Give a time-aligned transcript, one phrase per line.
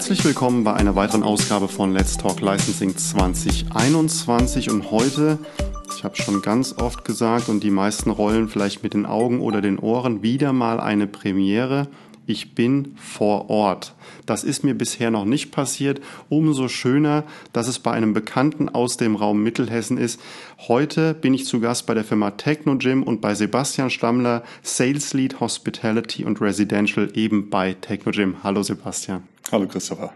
[0.00, 5.38] Herzlich willkommen bei einer weiteren Ausgabe von Let's Talk Licensing 2021 und heute,
[5.94, 9.60] ich habe schon ganz oft gesagt und die meisten rollen vielleicht mit den Augen oder
[9.60, 11.86] den Ohren, wieder mal eine Premiere
[12.30, 13.94] ich bin vor Ort.
[14.24, 16.00] Das ist mir bisher noch nicht passiert.
[16.28, 20.20] Umso schöner, dass es bei einem Bekannten aus dem Raum Mittelhessen ist.
[20.68, 25.12] Heute bin ich zu Gast bei der Firma Techno Gym und bei Sebastian Stammler, Sales
[25.12, 28.36] Lead Hospitality und Residential eben bei Techno Gym.
[28.44, 29.24] Hallo Sebastian.
[29.52, 30.12] Hallo Christopher.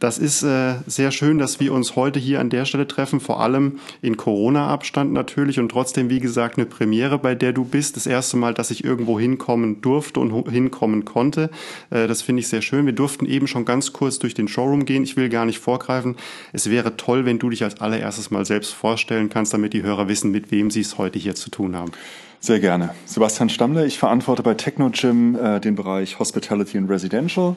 [0.00, 3.40] Das ist äh, sehr schön, dass wir uns heute hier an der Stelle treffen, vor
[3.40, 7.96] allem in Corona-Abstand natürlich und trotzdem, wie gesagt, eine Premiere, bei der du bist.
[7.96, 11.50] Das erste Mal, dass ich irgendwo hinkommen durfte und hinkommen konnte.
[11.90, 12.86] Äh, das finde ich sehr schön.
[12.86, 15.04] Wir durften eben schon ganz kurz durch den Showroom gehen.
[15.04, 16.16] Ich will gar nicht vorgreifen.
[16.54, 20.08] Es wäre toll, wenn du dich als allererstes mal selbst vorstellen kannst, damit die Hörer
[20.08, 21.92] wissen, mit wem sie es heute hier zu tun haben.
[22.40, 22.94] Sehr gerne.
[23.04, 27.54] Sebastian Stammler, ich verantworte bei Technogym äh, den Bereich Hospitality and Residential.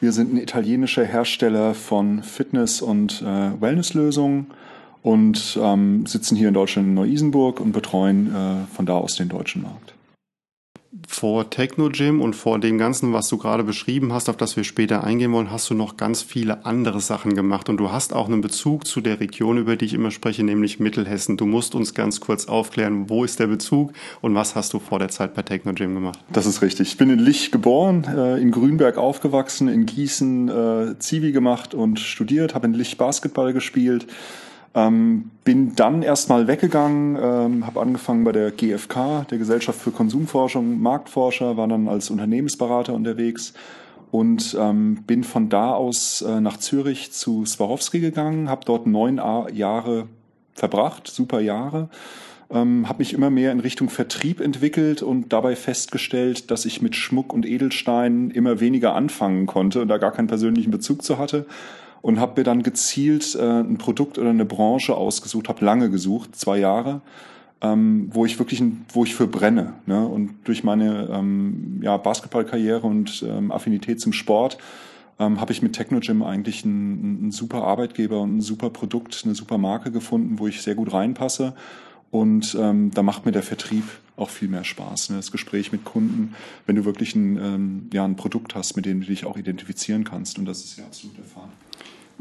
[0.00, 4.46] Wir sind ein italienischer Hersteller von Fitness- und äh, Wellnesslösungen
[5.02, 9.28] und ähm, sitzen hier in Deutschland in Neu-Isenburg und betreuen äh, von da aus den
[9.28, 9.94] deutschen Markt
[11.06, 15.04] vor Techno-Gym und vor dem Ganzen, was du gerade beschrieben hast, auf das wir später
[15.04, 17.68] eingehen wollen, hast du noch ganz viele andere Sachen gemacht.
[17.68, 20.80] Und du hast auch einen Bezug zu der Region, über die ich immer spreche, nämlich
[20.80, 21.36] Mittelhessen.
[21.36, 24.98] Du musst uns ganz kurz aufklären, wo ist der Bezug und was hast du vor
[24.98, 26.18] der Zeit bei Techno-Gym gemacht?
[26.32, 26.88] Das ist richtig.
[26.88, 32.00] Ich bin in Lich geboren, äh, in Grünberg aufgewachsen, in Gießen äh, Zivi gemacht und
[32.00, 34.06] studiert, habe in Lich Basketball gespielt
[34.74, 40.80] ähm, bin dann erstmal weggegangen, ähm, habe angefangen bei der GfK, der Gesellschaft für Konsumforschung,
[40.80, 43.52] Marktforscher, war dann als Unternehmensberater unterwegs
[44.12, 49.18] und ähm, bin von da aus äh, nach Zürich zu Swarovski gegangen, habe dort neun
[49.18, 50.06] A Jahre
[50.54, 51.88] verbracht, super Jahre.
[52.52, 56.96] Ähm, habe mich immer mehr in Richtung Vertrieb entwickelt und dabei festgestellt, dass ich mit
[56.96, 61.46] Schmuck und Edelsteinen immer weniger anfangen konnte und da gar keinen persönlichen Bezug zu hatte
[62.02, 66.36] und habe mir dann gezielt äh, ein Produkt oder eine Branche ausgesucht, habe lange gesucht,
[66.36, 67.00] zwei Jahre,
[67.60, 68.62] ähm, wo ich wirklich,
[68.92, 69.74] wo ich für brenne.
[69.86, 70.06] Ne?
[70.06, 74.58] Und durch meine ähm, ja, Basketballkarriere und ähm, Affinität zum Sport
[75.18, 79.34] ähm, habe ich mit Technogym eigentlich einen, einen super Arbeitgeber und ein super Produkt, eine
[79.34, 81.54] super Marke gefunden, wo ich sehr gut reinpasse.
[82.10, 83.84] Und ähm, da macht mir der Vertrieb
[84.16, 85.10] auch viel mehr Spaß.
[85.10, 85.16] Ne?
[85.16, 86.34] Das Gespräch mit Kunden,
[86.66, 90.04] wenn du wirklich ein, ähm, ja, ein Produkt hast, mit dem du dich auch identifizieren
[90.04, 90.38] kannst.
[90.38, 91.48] Und das ist ja absolut Fall.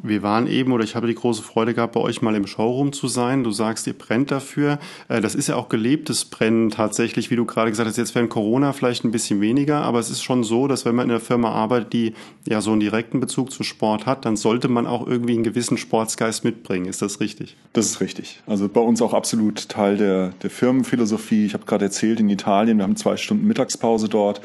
[0.02, 2.94] Wir waren eben oder ich habe die große Freude gehabt, bei euch mal im Showroom
[2.94, 3.44] zu sein.
[3.44, 4.80] Du sagst, ihr brennt dafür.
[5.08, 7.98] Äh, das ist ja auch gelebtes Brennen tatsächlich, wie du gerade gesagt hast.
[7.98, 11.06] Jetzt während Corona vielleicht ein bisschen weniger, aber es ist schon so, dass wenn man
[11.06, 12.14] in einer Firma arbeitet, die
[12.48, 15.78] ja so einen direkten Bezug zu Sport hat, dann sollte man auch irgendwie einen gewissen
[15.78, 16.86] Sportsgeist mitbringen.
[16.86, 17.58] Ist das richtig?
[17.74, 18.42] Das ist richtig.
[18.48, 21.46] Also bei uns auch absolut Teil der, der Firmenphilosophie.
[21.46, 24.42] Ich habe gerade erzählt, in Italien, wir haben zwei Stunden Mittagspause dort.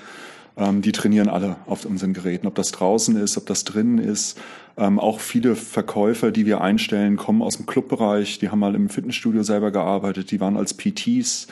[0.56, 4.38] Ähm, die trainieren alle auf unseren Geräten, ob das draußen ist, ob das drinnen ist.
[4.76, 8.38] Ähm, auch viele Verkäufer, die wir einstellen, kommen aus dem Clubbereich.
[8.38, 10.30] Die haben mal im Fitnessstudio selber gearbeitet.
[10.30, 11.46] Die waren als PTs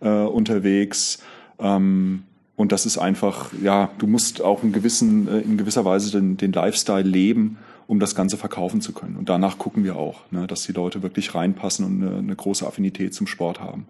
[0.00, 1.22] äh, unterwegs.
[1.58, 2.24] Ähm,
[2.56, 6.36] und das ist einfach, ja, du musst auch in, gewissen, äh, in gewisser Weise den,
[6.36, 9.16] den Lifestyle leben, um das Ganze verkaufen zu können.
[9.16, 12.66] Und danach gucken wir auch, ne, dass die Leute wirklich reinpassen und eine, eine große
[12.66, 13.86] Affinität zum Sport haben.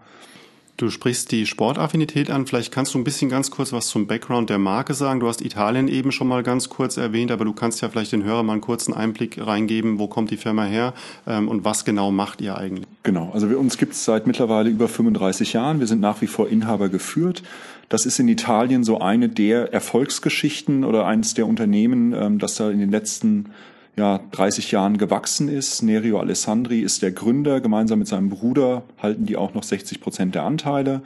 [0.77, 2.47] Du sprichst die Sportaffinität an.
[2.47, 5.21] Vielleicht kannst du ein bisschen ganz kurz was zum Background der Marke sagen.
[5.21, 8.25] Du hast Italien eben schon mal ganz kurz erwähnt, aber du kannst ja vielleicht den
[8.25, 10.93] Hörern mal einen kurzen Einblick reingeben, wo kommt die Firma her
[11.27, 12.87] ähm, und was genau macht ihr eigentlich?
[13.05, 15.81] Genau, also wir, uns gibt es seit mittlerweile über 35 Jahren.
[15.81, 17.43] Wir sind nach wie vor Inhaber geführt.
[17.89, 22.71] Das ist in Italien so eine der Erfolgsgeschichten oder eines der Unternehmen, ähm, das da
[22.71, 23.47] in den letzten
[23.97, 25.83] ja, 30 Jahren gewachsen ist.
[25.83, 27.61] Nerio Alessandri ist der Gründer.
[27.61, 31.03] Gemeinsam mit seinem Bruder halten die auch noch 60 Prozent der Anteile.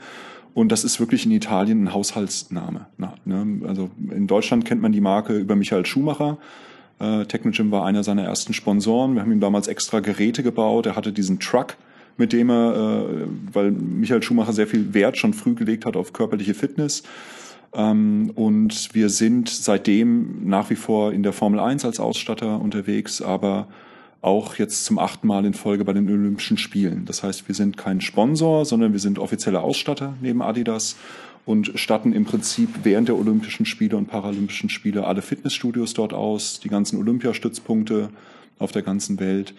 [0.53, 2.87] Und das ist wirklich in Italien ein Haushaltsname.
[2.97, 3.61] Ne?
[3.65, 6.37] Also in Deutschland kennt man die Marke über Michael Schumacher.
[6.99, 9.15] Äh, Technogym war einer seiner ersten Sponsoren.
[9.15, 10.85] Wir haben ihm damals extra Geräte gebaut.
[10.85, 11.77] Er hatte diesen Truck,
[12.17, 16.11] mit dem er, äh, weil Michael Schumacher sehr viel Wert schon früh gelegt hat auf
[16.11, 17.03] körperliche Fitness,
[17.73, 23.21] ähm, und wir sind seitdem nach wie vor in der Formel 1 als Ausstatter unterwegs,
[23.21, 23.67] aber
[24.21, 27.05] auch jetzt zum achten Mal in Folge bei den Olympischen Spielen.
[27.05, 30.95] Das heißt, wir sind kein Sponsor, sondern wir sind offizielle Ausstatter neben Adidas
[31.45, 36.59] und statten im Prinzip während der Olympischen Spiele und Paralympischen Spiele alle Fitnessstudios dort aus,
[36.59, 38.09] die ganzen Olympiastützpunkte
[38.59, 39.55] auf der ganzen Welt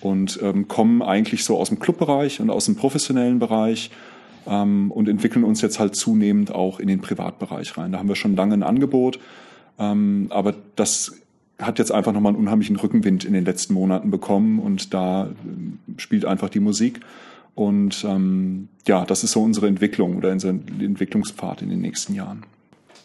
[0.00, 3.90] und ähm, kommen eigentlich so aus dem Clubbereich und aus dem professionellen Bereich
[4.46, 7.92] ähm, und entwickeln uns jetzt halt zunehmend auch in den Privatbereich rein.
[7.92, 9.18] Da haben wir schon lange ein Angebot,
[9.78, 11.20] ähm, aber das
[11.58, 15.30] hat jetzt einfach nochmal einen unheimlichen Rückenwind in den letzten Monaten bekommen und da äh,
[15.96, 17.00] spielt einfach die Musik.
[17.54, 22.42] Und ähm, ja, das ist so unsere Entwicklung oder unser Entwicklungspfad in den nächsten Jahren.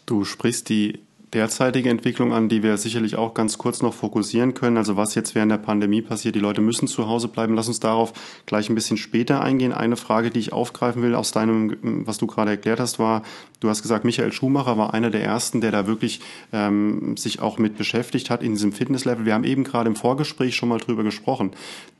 [0.04, 0.98] Du sprichst die
[1.32, 4.76] derzeitige Entwicklung an, die wir sicherlich auch ganz kurz noch fokussieren können.
[4.76, 7.54] Also was jetzt während der Pandemie passiert, die Leute müssen zu Hause bleiben.
[7.54, 8.12] Lass uns darauf
[8.44, 9.72] gleich ein bisschen später eingehen.
[9.72, 13.22] Eine Frage, die ich aufgreifen will aus deinem, was du gerade erklärt hast, war,
[13.60, 16.20] du hast gesagt, Michael Schumacher war einer der ersten, der da wirklich
[16.52, 19.24] ähm, sich auch mit beschäftigt hat in diesem Fitnesslevel.
[19.24, 21.52] Wir haben eben gerade im Vorgespräch schon mal drüber gesprochen.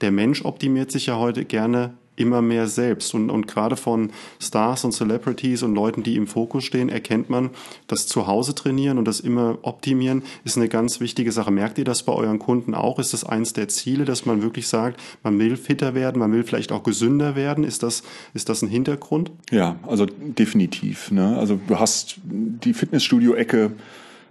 [0.02, 3.14] Der Mensch optimiert sich ja heute gerne immer mehr selbst.
[3.14, 4.11] Und, und gerade von
[4.41, 7.50] Stars und Celebrities und Leuten, die im Fokus stehen, erkennt man,
[7.87, 11.50] das Zuhause trainieren und das immer optimieren ist eine ganz wichtige Sache.
[11.50, 12.99] Merkt ihr das bei euren Kunden auch?
[12.99, 16.44] Ist das eins der Ziele, dass man wirklich sagt, man will fitter werden, man will
[16.44, 17.64] vielleicht auch gesünder werden?
[17.64, 18.03] Ist das,
[18.35, 19.31] ist das ein Hintergrund?
[19.50, 21.11] Ja, also definitiv.
[21.11, 21.37] Ne?
[21.38, 23.73] Also du hast die Fitnessstudio-Ecke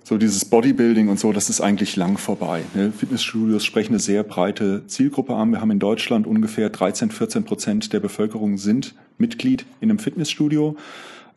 [0.04, 2.64] so dieses Bodybuilding und so, das ist eigentlich lang vorbei.
[2.74, 2.92] Ne?
[2.92, 5.52] Fitnessstudios sprechen eine sehr breite Zielgruppe an.
[5.52, 10.76] Wir haben in Deutschland ungefähr 13, 14 Prozent der Bevölkerung sind Mitglied in einem Fitnessstudio.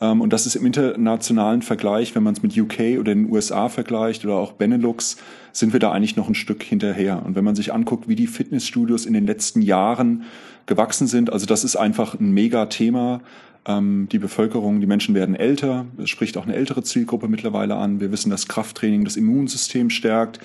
[0.00, 3.68] Ähm, und das ist im internationalen Vergleich, wenn man es mit UK oder den USA
[3.68, 5.16] vergleicht oder auch Benelux,
[5.52, 7.22] sind wir da eigentlich noch ein Stück hinterher.
[7.24, 10.24] Und wenn man sich anguckt, wie die Fitnessstudios in den letzten Jahren
[10.66, 13.20] gewachsen sind, also das ist einfach ein Mega-Thema.
[13.66, 15.86] Ähm, die Bevölkerung, die Menschen werden älter.
[16.02, 18.00] Es spricht auch eine ältere Zielgruppe mittlerweile an.
[18.00, 20.38] Wir wissen, dass Krafttraining das Immunsystem stärkt.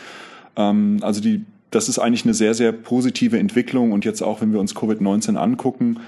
[0.56, 3.92] Ähm, also die, das ist eigentlich eine sehr, sehr positive Entwicklung.
[3.92, 6.00] Und jetzt auch, wenn wir uns Covid-19 angucken,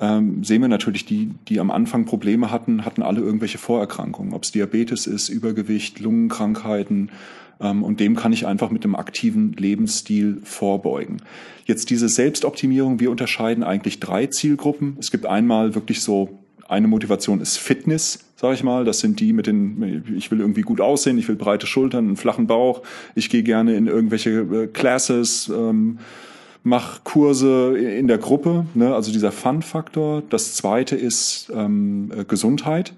[0.00, 4.34] ähm, sehen wir natürlich, die, die am Anfang Probleme hatten, hatten alle irgendwelche Vorerkrankungen.
[4.34, 7.10] Ob es Diabetes ist, Übergewicht, Lungenkrankheiten.
[7.58, 11.16] und dem kann ich einfach mit einem aktiven Lebensstil vorbeugen.
[11.64, 14.96] Jetzt diese Selbstoptimierung, wir unterscheiden eigentlich drei Zielgruppen.
[15.00, 16.38] Es gibt einmal wirklich so
[16.68, 18.84] eine Motivation ist Fitness, sage ich mal.
[18.84, 22.16] Das sind die mit den, ich will irgendwie gut aussehen, ich will breite Schultern, einen
[22.16, 22.82] flachen Bauch.
[23.14, 25.98] Ich gehe gerne in irgendwelche äh, Classes, ähm,
[26.62, 28.66] mach Kurse in der Gruppe.
[28.74, 28.94] Ne?
[28.94, 30.22] Also dieser Fun-Faktor.
[30.28, 32.92] Das zweite ist ähm, äh, Gesundheit.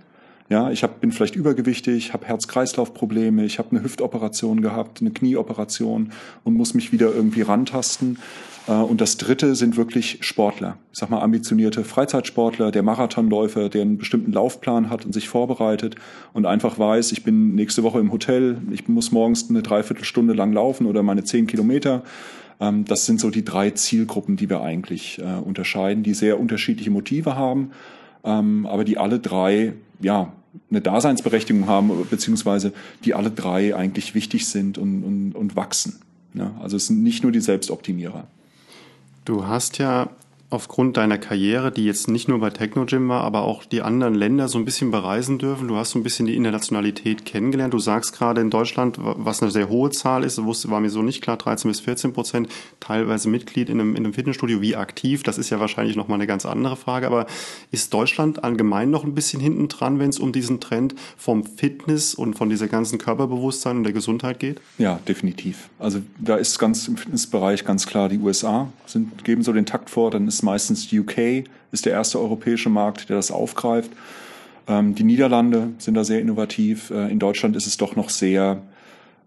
[0.49, 6.11] Ja, ich hab, bin vielleicht übergewichtig, habe Herz-Kreislauf-Probleme, ich habe eine Hüftoperation gehabt, eine Knieoperation
[6.43, 8.19] und muss mich wieder irgendwie rantasten.
[8.67, 10.77] Äh, und das dritte sind wirklich Sportler.
[10.93, 15.97] Ich sag mal ambitionierte Freizeitsportler, der Marathonläufer, der einen bestimmten Laufplan hat und sich vorbereitet
[16.33, 20.53] und einfach weiß, ich bin nächste Woche im Hotel, ich muss morgens eine Dreiviertelstunde lang
[20.53, 22.03] laufen oder meine zehn Kilometer.
[22.61, 26.91] Ähm, das sind so die drei Zielgruppen, die wir eigentlich äh, unterscheiden, die sehr unterschiedliche
[26.91, 27.71] Motive haben,
[28.25, 30.33] ähm, aber die alle drei, ja,
[30.69, 32.73] eine Daseinsberechtigung haben, beziehungsweise
[33.05, 36.01] die alle drei eigentlich wichtig sind und, und, und wachsen.
[36.35, 38.27] Ja, also es sind nicht nur die Selbstoptimierer.
[39.31, 40.09] Du hast ja
[40.51, 44.49] aufgrund deiner Karriere, die jetzt nicht nur bei Technogym war, aber auch die anderen Länder
[44.49, 45.69] so ein bisschen bereisen dürfen.
[45.69, 47.73] Du hast so ein bisschen die Internationalität kennengelernt.
[47.73, 51.23] Du sagst gerade in Deutschland, was eine sehr hohe Zahl ist, war mir so nicht
[51.23, 52.49] klar, 13 bis 14 Prozent,
[52.81, 54.61] teilweise Mitglied in einem, in einem Fitnessstudio.
[54.61, 55.23] Wie aktiv?
[55.23, 57.07] Das ist ja wahrscheinlich nochmal eine ganz andere Frage.
[57.07, 57.27] Aber
[57.71, 62.13] ist Deutschland allgemein noch ein bisschen hinten dran, wenn es um diesen Trend vom Fitness
[62.13, 64.61] und von dieser ganzen Körperbewusstsein und der Gesundheit geht?
[64.79, 65.69] Ja, definitiv.
[65.79, 69.91] Also da ist ganz im Fitnessbereich ganz klar, die USA sind, geben so den Takt
[69.91, 73.91] vor, dann ist ist meistens UK, ist der erste europäische Markt, der das aufgreift.
[74.67, 76.91] Ähm, die Niederlande sind da sehr innovativ.
[76.91, 78.63] Äh, in Deutschland ist es doch noch sehr,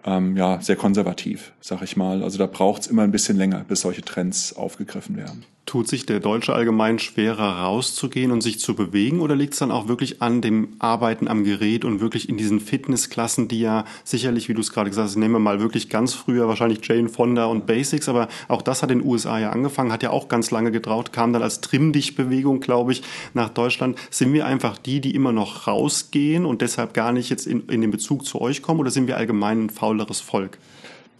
[0.05, 2.23] ähm, ja, sehr konservativ, sag ich mal.
[2.23, 5.45] Also da braucht es immer ein bisschen länger, bis solche Trends aufgegriffen werden.
[5.65, 9.71] Tut sich der Deutsche allgemein schwerer rauszugehen und sich zu bewegen oder liegt es dann
[9.71, 14.49] auch wirklich an dem Arbeiten am Gerät und wirklich in diesen Fitnessklassen, die ja sicherlich,
[14.49, 17.45] wie du es gerade gesagt hast, nehmen wir mal wirklich ganz früher wahrscheinlich Jane Fonda
[17.45, 20.51] und Basics, aber auch das hat in den USA ja angefangen, hat ja auch ganz
[20.51, 23.01] lange getraut, kam dann als Trimm-Dich-Bewegung, glaube ich,
[23.33, 23.97] nach Deutschland.
[24.09, 27.79] Sind wir einfach die, die immer noch rausgehen und deshalb gar nicht jetzt in, in
[27.79, 30.57] den Bezug zu euch kommen oder sind wir allgemein ein fauleres Volk?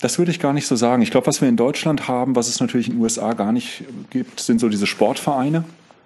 [0.04, 1.02] Das würde ich gar nicht so sagen.
[1.02, 3.86] Ich glaube, was wir in Deutschland haben, was es natürlich in den USA gar nicht
[4.10, 5.64] gibt, sind so diese Sportvereine.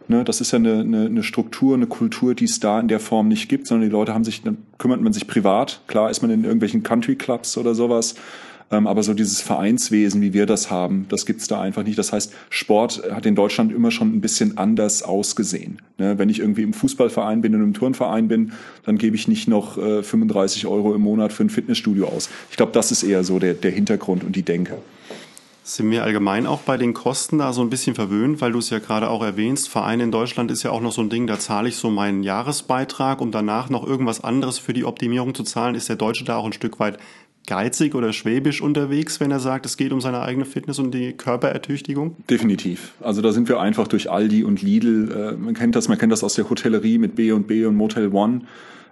[0.08, 3.00] Ne, das ist ja eine, eine, eine Struktur, eine Kultur, die es da in der
[3.00, 5.82] Form nicht gibt, sondern die Leute haben sich, dann kümmert man sich privat.
[5.88, 8.14] Klar ist man in irgendwelchen Country Clubs oder sowas
[8.70, 11.98] aber so dieses Vereinswesen, wie wir das haben, das gibt's da einfach nicht.
[11.98, 15.82] Das heißt, Sport hat in Deutschland immer schon ein bisschen anders ausgesehen.
[15.98, 16.18] Ne?
[16.18, 18.52] Wenn ich irgendwie im Fußballverein bin und im Turnverein bin,
[18.86, 22.30] dann gebe ich nicht noch 35 äh, Euro im Monat für ein Fitnessstudio aus.
[22.52, 24.78] Ich glaube, das ist eher so der, der Hintergrund und die Denke.
[25.68, 28.70] Sind wir allgemein auch bei den Kosten da so ein bisschen verwöhnt, weil du es
[28.70, 29.68] ja gerade auch erwähnst.
[29.68, 32.24] Verein in Deutschland ist ja auch noch so ein Ding, da zahle ich so meinen
[32.24, 35.76] Jahresbeitrag, um danach noch irgendwas anderes für die Optimierung zu zahlen.
[35.76, 37.00] Ist der Deutsche da auch ein Stück weit
[37.48, 41.12] geizig oder schwäbisch unterwegs, wenn er sagt, es geht um seine eigene Fitness und die
[41.12, 42.16] Körperertüchtigung?
[42.30, 42.94] Definitiv.
[43.02, 45.12] Also da sind wir einfach durch Aldi und Lidl.
[45.12, 47.76] Äh, man kennt das, man kennt das aus der Hotellerie mit B und B und
[47.76, 48.44] Motel One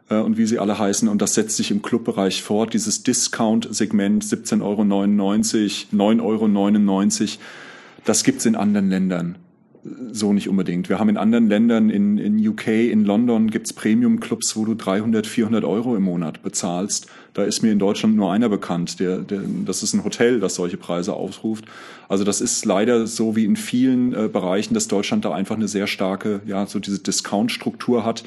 [0.10, 1.08] äh, und wie sie alle heißen.
[1.08, 2.74] Und das setzt sich im Clubbereich fort.
[2.74, 7.30] Dieses Discount-Segment 17,99 Euro, 9,99 Euro,
[8.06, 9.38] das gibt's in anderen Ländern
[10.12, 10.90] so nicht unbedingt.
[10.90, 15.28] Wir haben in anderen Ländern, in, in UK, in London gibt's Premium-Clubs, wo du 300,
[15.28, 17.08] 400 Euro im Monat bezahlst.
[17.34, 19.00] Da ist mir in Deutschland nur einer bekannt.
[19.00, 21.66] Der, der, das ist ein Hotel, das solche Preise aufruft.
[22.10, 25.68] Also das ist leider so wie in vielen äh, Bereichen, dass Deutschland da einfach eine
[25.68, 28.24] sehr starke, ja, so diese Discount-Struktur hat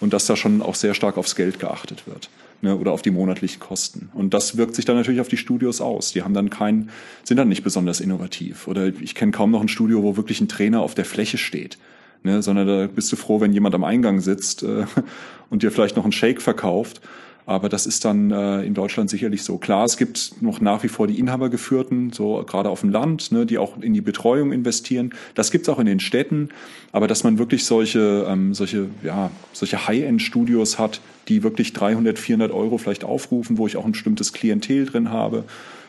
[0.00, 2.30] und dass da schon auch sehr stark aufs Geld geachtet wird
[2.62, 4.10] ne, oder auf die monatlichen Kosten.
[4.14, 6.12] Und das wirkt sich dann natürlich auf die Studios aus.
[6.12, 6.90] Die haben dann kein,
[7.24, 8.68] sind dann nicht besonders innovativ.
[8.68, 11.78] Oder ich kenne kaum noch ein Studio, wo wirklich ein Trainer auf der Fläche steht.
[12.24, 14.86] Ne, sondern da bist du froh, wenn jemand am Eingang sitzt äh,
[15.50, 17.00] und dir vielleicht noch einen Shake verkauft.
[17.48, 19.56] Aber das ist dann äh, in Deutschland sicherlich so.
[19.56, 23.46] Klar, es gibt noch nach wie vor die Inhabergeführten, so gerade auf dem Land, ne,
[23.46, 25.14] die auch in die Betreuung investieren.
[25.34, 26.50] Das gibt's auch in den Städten.
[26.92, 32.52] Aber dass man wirklich solche, ähm, solche, ja, solche High-End-Studios hat, die wirklich 300, 400
[32.52, 35.44] Euro vielleicht aufrufen, wo ich auch ein bestimmtes Klientel drin habe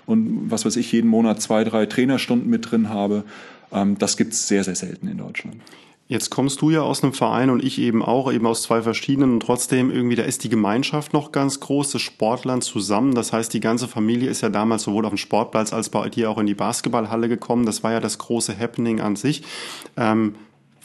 [0.05, 3.25] und was weiß ich, jeden Monat zwei, drei Trainerstunden mit drin habe,
[3.73, 5.57] ähm, das gibt's sehr, sehr selten in Deutschland.
[6.11, 9.33] Jetzt kommst du ja aus einem Verein und ich eben auch, eben aus zwei verschiedenen
[9.33, 13.13] und trotzdem irgendwie, da ist die Gemeinschaft noch ganz groß, das Sportland zusammen.
[13.13, 16.31] Das heißt, die ganze Familie ist ja damals sowohl auf dem Sportplatz als bei dir
[16.31, 17.67] auch in die Basketballhalle gekommen.
[17.67, 19.43] Das war ja das große Happening an sich.
[19.97, 20.33] Ähm,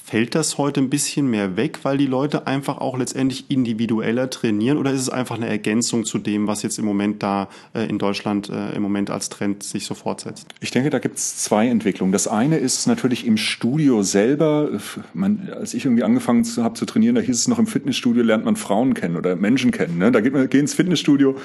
[0.06, 4.76] Fällt das heute ein bisschen mehr weg, weil die Leute einfach auch letztendlich individueller trainieren
[4.76, 7.99] oder ist es einfach eine Ergänzung zu dem, was jetzt im Moment da äh, in
[7.99, 10.46] Deutschland äh, im Moment als Trend sich so fortsetzt?
[10.61, 12.12] Ich denke, da gibt es zwei Entwicklungen.
[12.12, 14.78] Das eine ist natürlich im Studio selber.
[15.14, 18.44] Man, als ich irgendwie angefangen habe zu trainieren, da hieß es noch im Fitnessstudio lernt
[18.44, 19.96] man Frauen kennen oder Menschen kennen.
[19.96, 20.12] Ne?
[20.12, 21.38] Da geht man geht ins Fitnessstudio.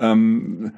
[0.00, 0.72] Ähm,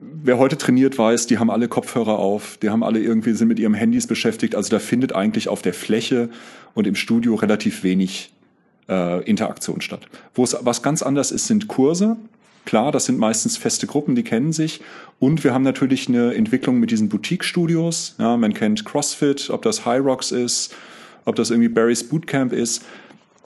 [0.00, 3.58] wer heute trainiert weiß, die haben alle Kopfhörer auf, die haben alle irgendwie sind mit
[3.58, 4.54] ihrem Handys beschäftigt.
[4.54, 6.28] Also da findet eigentlich auf der Fläche
[6.74, 8.32] und im Studio relativ wenig
[8.88, 10.06] äh, Interaktion statt.
[10.34, 12.16] Wo es was ganz anders ist, sind Kurse.
[12.64, 14.80] Klar, das sind meistens feste Gruppen, die kennen sich.
[15.20, 18.16] Und wir haben natürlich eine Entwicklung mit diesen Boutique-Studios.
[18.18, 20.74] Ja, man kennt CrossFit, ob das High Rocks ist,
[21.24, 22.84] ob das irgendwie Barry's Bootcamp ist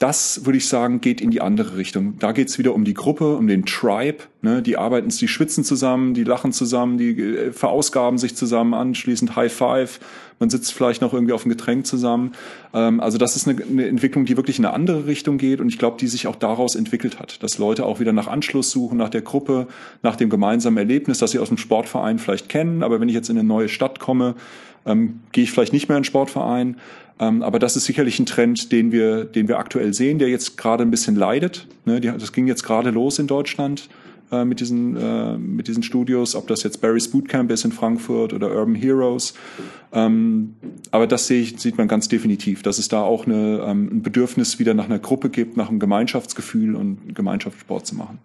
[0.01, 2.17] das würde ich sagen, geht in die andere Richtung.
[2.17, 4.23] Da geht es wieder um die Gruppe, um den Tribe.
[4.41, 4.63] Ne?
[4.63, 9.53] Die arbeiten, die schwitzen zusammen, die lachen zusammen, die äh, verausgaben sich zusammen, anschließend High
[9.53, 9.99] Five.
[10.39, 12.31] Man sitzt vielleicht noch irgendwie auf dem Getränk zusammen.
[12.73, 15.69] Ähm, also das ist eine, eine, Entwicklung, die wirklich in eine andere Richtung geht und
[15.69, 18.97] ich glaube, die sich auch daraus entwickelt hat, dass Leute auch wieder nach Anschluss suchen,
[18.97, 19.67] nach der Gruppe,
[20.01, 22.81] nach dem gemeinsamen Erlebnis, das sie aus dem Sportverein vielleicht kennen.
[22.81, 24.33] Aber wenn ich jetzt in eine neue Stadt komme,
[24.83, 26.77] ähm, gehe ich vielleicht nicht mehr in den Sportverein.
[27.21, 30.57] Ähm, aber das ist sicherlich ein Trend, den wir, den wir aktuell sehen, der jetzt
[30.57, 31.67] gerade ein bisschen leidet.
[31.85, 33.89] Ne, das ging jetzt gerade los in Deutschland
[34.31, 38.33] äh, mit, diesen, äh, mit diesen Studios, ob das jetzt Barry's Bootcamp ist in Frankfurt
[38.33, 39.35] oder Urban Heroes.
[39.93, 40.55] Ähm,
[40.89, 44.01] aber das sehe ich, sieht man ganz definitiv, dass es da auch eine, ähm, ein
[44.01, 48.17] Bedürfnis wieder nach einer Gruppe gibt, nach einem Gemeinschaftsgefühl und Gemeinschaftssport zu machen.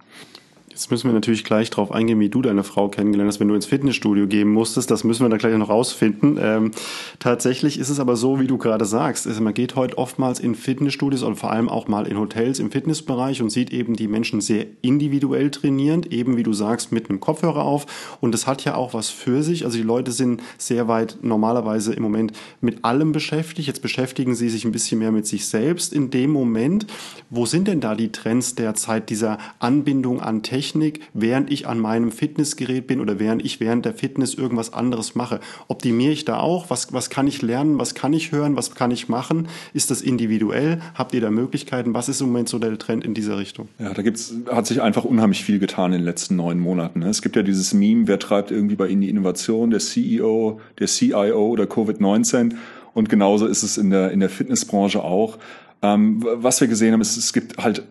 [0.77, 3.55] Jetzt müssen wir natürlich gleich darauf eingehen, wie du deine Frau kennengelernt hast, wenn du
[3.55, 4.91] ins Fitnessstudio gehen musstest.
[4.91, 6.39] Das müssen wir da gleich noch rausfinden.
[6.39, 6.73] Ähm,
[7.19, 9.27] tatsächlich ist es aber so, wie du gerade sagst.
[9.27, 12.71] Also man geht heute oftmals in Fitnessstudios oder vor allem auch mal in Hotels im
[12.71, 17.21] Fitnessbereich und sieht eben die Menschen sehr individuell trainierend, eben wie du sagst, mit einem
[17.21, 18.19] Kopfhörer auf.
[18.21, 19.65] Und das hat ja auch was für sich.
[19.65, 23.67] Also die Leute sind sehr weit normalerweise im Moment mit allem beschäftigt.
[23.67, 26.87] Jetzt beschäftigen sie sich ein bisschen mehr mit sich selbst in dem Moment.
[27.31, 30.66] Wo sind denn da die Trends derzeit dieser Anbindung an Technik?
[30.67, 35.15] Technik, während ich an meinem Fitnessgerät bin oder während ich während der Fitness irgendwas anderes
[35.15, 35.39] mache.
[35.69, 36.71] Optimiere ich da auch?
[36.71, 37.79] Was, was kann ich lernen?
[37.79, 38.57] Was kann ich hören?
[38.57, 39.47] Was kann ich machen?
[39.75, 40.81] Ist das individuell?
[40.95, 41.95] Habt ihr da Möglichkeiten?
[41.95, 43.69] Was ist im Moment so der Trend in dieser Richtung?
[43.79, 47.01] Ja, da gibt's, hat sich einfach unheimlich viel getan in den letzten neun Monaten.
[47.01, 47.09] Ne?
[47.09, 49.71] Es gibt ja dieses Meme, wer treibt irgendwie bei Ihnen die Innovation?
[49.71, 52.55] Der CEO, der CIO oder Covid-19?
[52.93, 55.39] Und genauso ist es in der, in der Fitnessbranche auch.
[55.83, 57.85] Ähm, was wir gesehen haben, ist, es gibt halt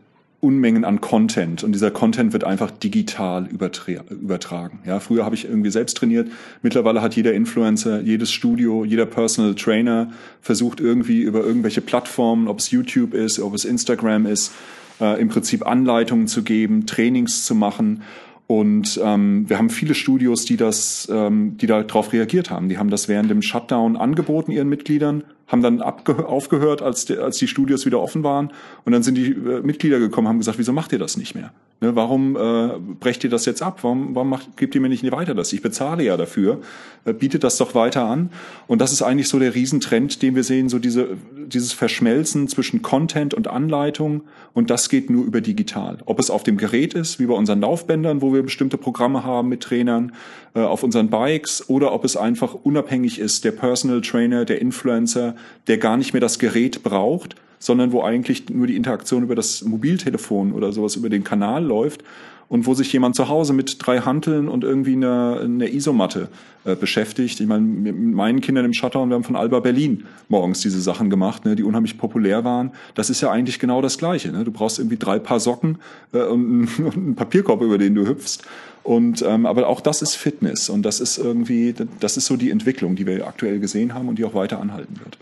[0.45, 4.79] Unmengen an Content und dieser Content wird einfach digital übertragen.
[4.85, 6.29] Ja, früher habe ich irgendwie selbst trainiert.
[6.61, 10.11] Mittlerweile hat jeder Influencer, jedes Studio, jeder Personal Trainer
[10.41, 14.53] versucht irgendwie über irgendwelche Plattformen, ob es YouTube ist, ob es Instagram ist,
[15.01, 18.03] äh, im Prinzip Anleitungen zu geben, Trainings zu machen.
[18.45, 22.69] Und ähm, wir haben viele Studios, die das, ähm, die darauf reagiert haben.
[22.69, 27.37] Die haben das während dem Shutdown angeboten ihren Mitgliedern haben dann aufgehört, als die, als
[27.37, 28.51] die Studios wieder offen waren.
[28.83, 31.51] Und dann sind die äh, Mitglieder gekommen, haben gesagt, wieso macht ihr das nicht mehr?
[31.81, 33.79] Ne, warum äh, brecht ihr das jetzt ab?
[33.81, 35.51] Warum, warum macht, gebt ihr mir nicht weiter das?
[35.51, 36.61] Ich bezahle ja dafür.
[37.03, 38.31] Äh, bietet das doch weiter an.
[38.65, 41.09] Und das ist eigentlich so der Riesentrend, den wir sehen, so diese,
[41.47, 44.21] dieses Verschmelzen zwischen Content und Anleitung.
[44.53, 45.97] Und das geht nur über digital.
[46.05, 49.49] Ob es auf dem Gerät ist, wie bei unseren Laufbändern, wo wir bestimmte Programme haben
[49.49, 50.13] mit Trainern,
[50.55, 55.34] äh, auf unseren Bikes, oder ob es einfach unabhängig ist, der Personal Trainer, der Influencer,
[55.67, 59.63] der gar nicht mehr das Gerät braucht, sondern wo eigentlich nur die Interaktion über das
[59.63, 62.03] Mobiltelefon oder sowas über den Kanal läuft
[62.47, 66.29] und wo sich jemand zu Hause mit drei Hanteln und irgendwie einer, einer Isomatte
[66.63, 67.39] äh, beschäftigt.
[67.39, 71.09] Ich meine, mit meinen Kindern im Shutdown, wir haben von Alba Berlin morgens diese Sachen
[71.09, 72.71] gemacht, ne, die unheimlich populär waren.
[72.93, 74.31] Das ist ja eigentlich genau das Gleiche.
[74.31, 74.43] Ne?
[74.43, 75.79] Du brauchst irgendwie drei Paar Socken
[76.13, 78.39] äh, und, und einen Papierkorb, über den du hüpfst.
[78.83, 82.51] Und ähm, aber auch das ist Fitness und das ist irgendwie, das ist so die
[82.51, 85.17] Entwicklung, die wir aktuell gesehen haben und die auch weiter anhalten wird.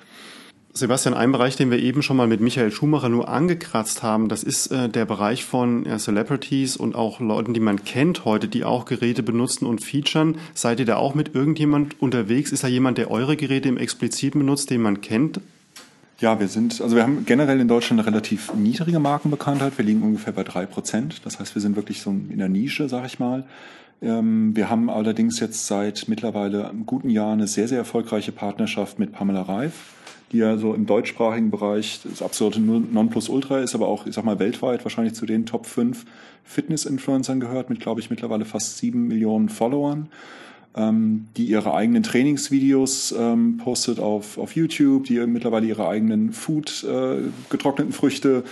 [0.76, 4.42] Sebastian, ein Bereich, den wir eben schon mal mit Michael Schumacher nur angekratzt haben, das
[4.42, 8.64] ist äh, der Bereich von ja, Celebrities und auch Leuten, die man kennt heute, die
[8.64, 10.40] auch Geräte benutzen und featuren.
[10.56, 12.52] Seid ihr da auch mit irgendjemand unterwegs?
[12.52, 15.42] Ist da jemand, der eure Geräte im Explizit benutzt, den man kennt?
[16.20, 19.78] Ja, wir sind, also wir haben generell in Deutschland eine relativ niedrige Markenbekanntheit.
[19.78, 21.22] Wir liegen ungefähr bei drei Prozent.
[21.24, 23.44] Das heißt, wir sind wirklich so in der Nische, sag ich mal.
[24.02, 28.98] Ähm, wir haben allerdings jetzt seit mittlerweile einem guten Jahr eine sehr, sehr erfolgreiche Partnerschaft
[28.98, 29.74] mit Pamela Reif
[30.40, 34.84] ja so im deutschsprachigen Bereich das absolute Nonplusultra ist, aber auch, ich sag mal, weltweit
[34.86, 36.06] wahrscheinlich zu den Top 5
[36.44, 40.10] Fitness-Influencern gehört, mit, glaube ich, mittlerweile fast sieben Millionen Followern,
[40.76, 46.84] ähm, die ihre eigenen Trainingsvideos ähm, postet auf, auf YouTube, die mittlerweile ihre eigenen Food,
[46.84, 47.18] äh,
[47.50, 48.44] getrockneten Früchte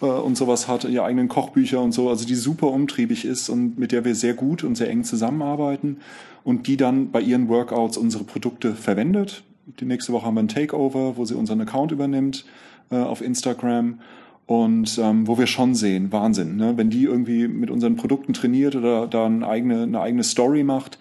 [0.00, 3.78] äh, und sowas hat, ihre eigenen Kochbücher und so, also die super umtriebig ist und
[3.78, 5.98] mit der wir sehr gut und sehr eng zusammenarbeiten
[6.44, 9.42] und die dann bei ihren Workouts unsere Produkte verwendet
[9.78, 12.44] die nächste Woche haben wir ein Takeover, wo sie unseren Account übernimmt
[12.90, 14.00] äh, auf Instagram.
[14.46, 16.76] Und ähm, wo wir schon sehen, Wahnsinn, ne?
[16.76, 20.98] wenn die irgendwie mit unseren Produkten trainiert oder da eine eigene, eine eigene Story macht,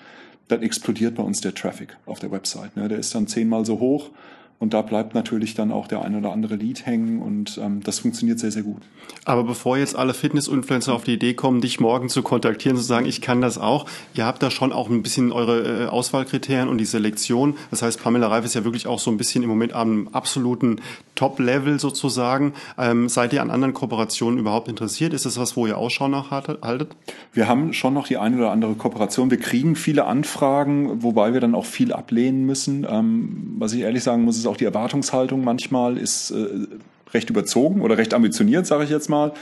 [0.49, 2.75] dann explodiert bei uns der Traffic auf der Website.
[2.75, 2.88] Ne?
[2.88, 4.11] Der ist dann zehnmal so hoch
[4.59, 7.99] und da bleibt natürlich dann auch der ein oder andere Lied hängen und ähm, das
[7.99, 8.81] funktioniert sehr, sehr gut.
[9.23, 12.87] Aber bevor jetzt alle Fitness-Influencer auf die Idee kommen, dich morgen zu kontaktieren und zu
[12.87, 13.85] sagen, ich kann das auch,
[14.15, 17.55] ihr habt da schon auch ein bisschen eure äh, Auswahlkriterien und die Selektion.
[17.71, 20.81] Das heißt, Pamela Reif ist ja wirklich auch so ein bisschen im Moment am absoluten
[21.15, 22.53] Top-Level sozusagen.
[22.77, 25.13] Ähm, seid ihr an anderen Kooperationen überhaupt interessiert?
[25.13, 26.95] Ist das was, wo ihr Ausschau nach haltet?
[27.31, 29.31] Wir haben schon noch die eine oder andere Kooperation.
[29.31, 32.85] Wir kriegen viele Anfragen, wobei wir dann auch viel ablehnen müssen.
[32.89, 36.68] Ähm, was ich ehrlich sagen muss, ist auch die Erwartungshaltung manchmal ist äh,
[37.13, 39.34] recht überzogen oder recht ambitioniert, sage ich jetzt mal.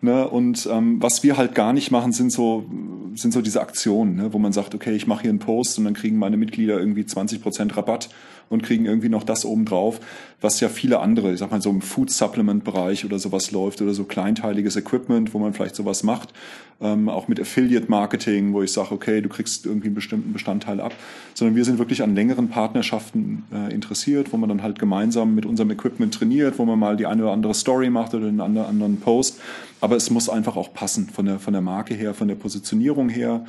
[0.00, 0.28] Ne?
[0.28, 2.66] Und ähm, was wir halt gar nicht machen, sind so,
[3.14, 4.32] sind so diese Aktionen, ne?
[4.32, 7.06] wo man sagt, okay, ich mache hier einen Post und dann kriegen meine Mitglieder irgendwie
[7.06, 8.10] 20 Prozent Rabatt
[8.48, 10.00] und kriegen irgendwie noch das obendrauf,
[10.40, 13.80] was ja viele andere, ich sag mal so im Food Supplement Bereich oder sowas läuft
[13.82, 16.32] oder so kleinteiliges Equipment, wo man vielleicht sowas macht,
[16.80, 20.80] ähm, auch mit Affiliate Marketing, wo ich sage, okay, du kriegst irgendwie einen bestimmten Bestandteil
[20.80, 20.92] ab,
[21.34, 25.46] sondern wir sind wirklich an längeren Partnerschaften äh, interessiert, wo man dann halt gemeinsam mit
[25.46, 29.00] unserem Equipment trainiert, wo man mal die eine oder andere Story macht oder einen anderen
[29.00, 29.40] Post,
[29.80, 33.08] aber es muss einfach auch passen von der, von der Marke her, von der Positionierung
[33.08, 33.44] her.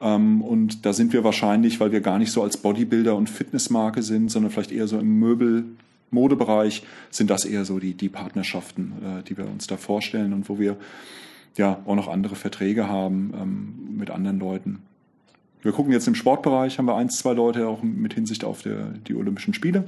[0.00, 4.02] Ähm, und da sind wir wahrscheinlich, weil wir gar nicht so als Bodybuilder und Fitnessmarke
[4.02, 5.64] sind, sondern vielleicht eher so im Möbel,
[6.10, 10.48] Modebereich, sind das eher so die, die Partnerschaften, äh, die wir uns da vorstellen und
[10.48, 10.76] wo wir
[11.56, 14.78] ja auch noch andere Verträge haben ähm, mit anderen Leuten.
[15.60, 18.92] Wir gucken jetzt im Sportbereich, haben wir eins, zwei Leute auch mit Hinsicht auf der,
[19.06, 19.84] die Olympischen Spiele.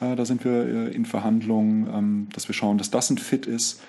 [0.00, 3.46] Äh, da sind wir äh, in Verhandlungen, ähm, dass wir schauen, dass das ein Fit
[3.46, 3.82] ist.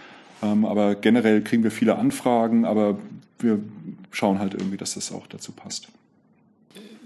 [0.44, 3.00] Ähm, aber generell kriegen wir viele Anfragen, aber
[3.40, 3.60] wir
[4.12, 5.90] schauen halt irgendwie, dass das auch dazu passt.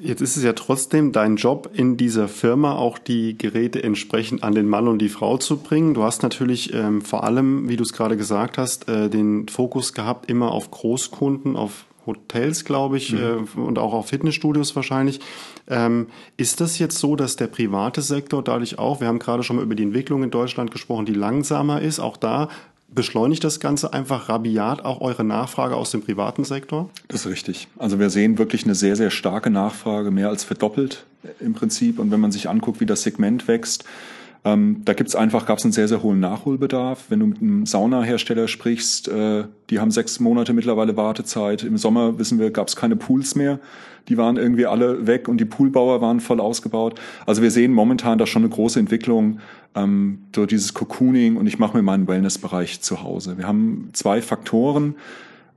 [0.04, 4.56] Jetzt ist es ja trotzdem dein Job in dieser Firma, auch die Geräte entsprechend an
[4.56, 5.94] den Mann und die Frau zu bringen.
[5.94, 9.94] Du hast natürlich ähm, vor allem, wie du es gerade gesagt hast, äh, den Fokus
[9.94, 13.48] gehabt immer auf Großkunden, auf Hotels, glaube ich, mhm.
[13.56, 15.20] äh, und auch auf Fitnessstudios wahrscheinlich.
[15.68, 19.58] Ähm, ist das jetzt so, dass der private Sektor dadurch auch, wir haben gerade schon
[19.58, 22.50] mal über die Entwicklung in Deutschland gesprochen, die langsamer ist, auch da
[22.94, 26.90] beschleunigt das Ganze einfach rabiat auch eure Nachfrage aus dem privaten Sektor?
[27.08, 27.68] Das ist richtig.
[27.78, 31.06] Also wir sehen wirklich eine sehr, sehr starke Nachfrage, mehr als verdoppelt
[31.40, 32.00] im Prinzip.
[32.00, 33.86] Und wenn man sich anguckt, wie das Segment wächst,
[34.44, 37.06] ähm, da gibt's einfach, gab's einen sehr, sehr hohen Nachholbedarf.
[37.10, 41.64] Wenn du mit einem Saunahersteller sprichst, äh, die haben sechs Monate mittlerweile Wartezeit.
[41.64, 43.60] Im Sommer, wissen wir, gab's keine Pools mehr.
[44.10, 47.00] Die waren irgendwie alle weg und die Poolbauer waren voll ausgebaut.
[47.28, 49.40] Also wir sehen momentan da schon eine große Entwicklung
[49.76, 53.38] ähm, durch dieses Cocooning und ich mache mir meinen Wellnessbereich zu Hause.
[53.38, 54.96] Wir haben zwei Faktoren,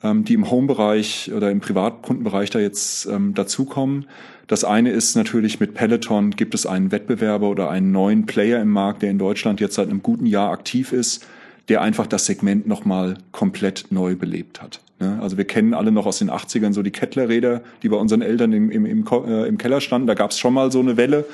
[0.05, 4.07] ähm, die im Home-Bereich oder im Privatkundenbereich da jetzt ähm, dazukommen.
[4.47, 8.69] Das eine ist natürlich mit Peloton gibt es einen Wettbewerber oder einen neuen Player im
[8.69, 11.27] Markt, der in Deutschland jetzt seit einem guten Jahr aktiv ist,
[11.69, 14.81] der einfach das Segment nochmal komplett neu belebt hat.
[15.01, 15.19] Ne?
[15.23, 18.53] Also wir kennen alle noch aus den 80ern so die Kettlerräder, die bei unseren Eltern
[18.53, 20.07] im, im, im, äh, im Keller standen.
[20.07, 21.25] Da gab es schon mal so eine Welle.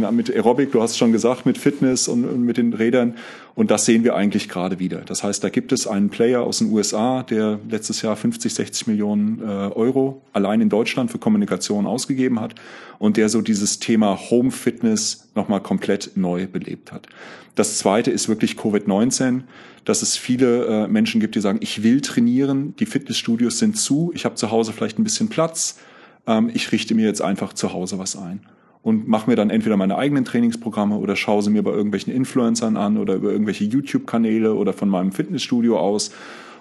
[0.00, 3.14] Mit Aerobic, du hast schon gesagt, mit Fitness und, und mit den Rädern.
[3.54, 4.98] Und das sehen wir eigentlich gerade wieder.
[4.98, 8.86] Das heißt, da gibt es einen Player aus den USA, der letztes Jahr 50, 60
[8.88, 12.54] Millionen äh, Euro allein in Deutschland für Kommunikation ausgegeben hat
[12.98, 17.06] und der so dieses Thema Home Fitness nochmal komplett neu belebt hat.
[17.54, 19.42] Das zweite ist wirklich Covid-19,
[19.84, 24.10] dass es viele äh, Menschen gibt, die sagen, ich will trainieren, die Fitnessstudios sind zu,
[24.14, 25.78] ich habe zu Hause vielleicht ein bisschen Platz,
[26.26, 28.40] ähm, ich richte mir jetzt einfach zu Hause was ein
[28.84, 32.76] und mache mir dann entweder meine eigenen Trainingsprogramme oder schaue sie mir bei irgendwelchen Influencern
[32.76, 36.12] an oder über irgendwelche YouTube-Kanäle oder von meinem Fitnessstudio aus.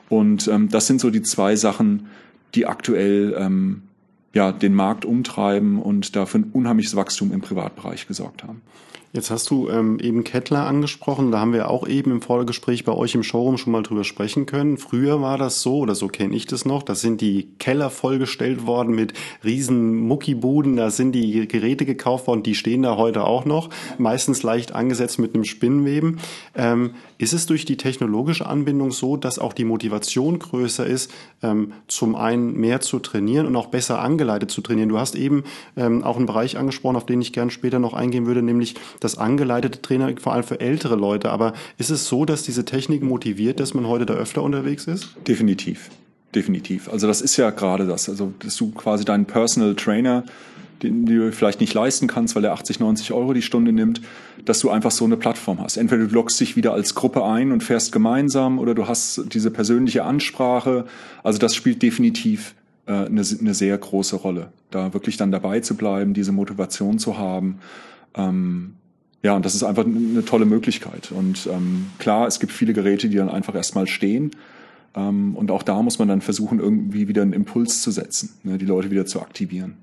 [0.07, 2.07] Und ähm, das sind so die zwei Sachen,
[2.55, 3.83] die aktuell ähm,
[4.33, 8.61] ja, den Markt umtreiben und dafür ein unheimliches Wachstum im Privatbereich gesorgt haben.
[9.15, 11.31] Jetzt hast du ähm, eben Kettler angesprochen.
[11.31, 14.47] Da haben wir auch eben im Vorgespräch bei euch im Showroom schon mal drüber sprechen
[14.47, 14.79] können.
[14.79, 18.65] Früher war das so, oder so kenne ich das noch, da sind die Keller vollgestellt
[18.65, 20.77] worden mit riesen Muckibuden.
[20.77, 23.69] Da sind die Geräte gekauft worden, die stehen da heute auch noch.
[23.99, 26.17] Meistens leicht angesetzt mit einem Spinnweben.
[26.55, 31.11] Ähm, ist es durch die technologische Anbindung so, dass auch die Motivation größer ist,
[31.43, 34.89] ähm, zum einen mehr zu trainieren und auch besser angeleitet zu trainieren?
[34.89, 35.43] Du hast eben
[35.77, 39.17] ähm, auch einen Bereich angesprochen, auf den ich gern später noch eingehen würde, nämlich das
[39.17, 41.29] angeleitete Training vor allem für ältere Leute.
[41.31, 45.15] Aber ist es so, dass diese Technik motiviert, dass man heute da öfter unterwegs ist?
[45.27, 45.89] Definitiv.
[46.35, 46.89] Definitiv.
[46.89, 48.09] Also das ist ja gerade das.
[48.09, 50.23] Also, dass du quasi deinen Personal Trainer
[50.83, 54.01] den du vielleicht nicht leisten kannst, weil er 80, 90 Euro die Stunde nimmt,
[54.45, 55.77] dass du einfach so eine Plattform hast.
[55.77, 59.49] Entweder du loggst dich wieder als Gruppe ein und fährst gemeinsam oder du hast diese
[59.49, 60.85] persönliche Ansprache.
[61.23, 62.53] Also das spielt definitiv
[62.85, 67.17] äh, eine, eine sehr große Rolle, da wirklich dann dabei zu bleiben, diese Motivation zu
[67.17, 67.59] haben.
[68.15, 68.75] Ähm,
[69.23, 71.11] ja, und das ist einfach eine tolle Möglichkeit.
[71.11, 74.31] Und ähm, klar, es gibt viele Geräte, die dann einfach erstmal stehen.
[74.95, 78.57] Ähm, und auch da muss man dann versuchen, irgendwie wieder einen Impuls zu setzen, ne,
[78.57, 79.77] die Leute wieder zu aktivieren.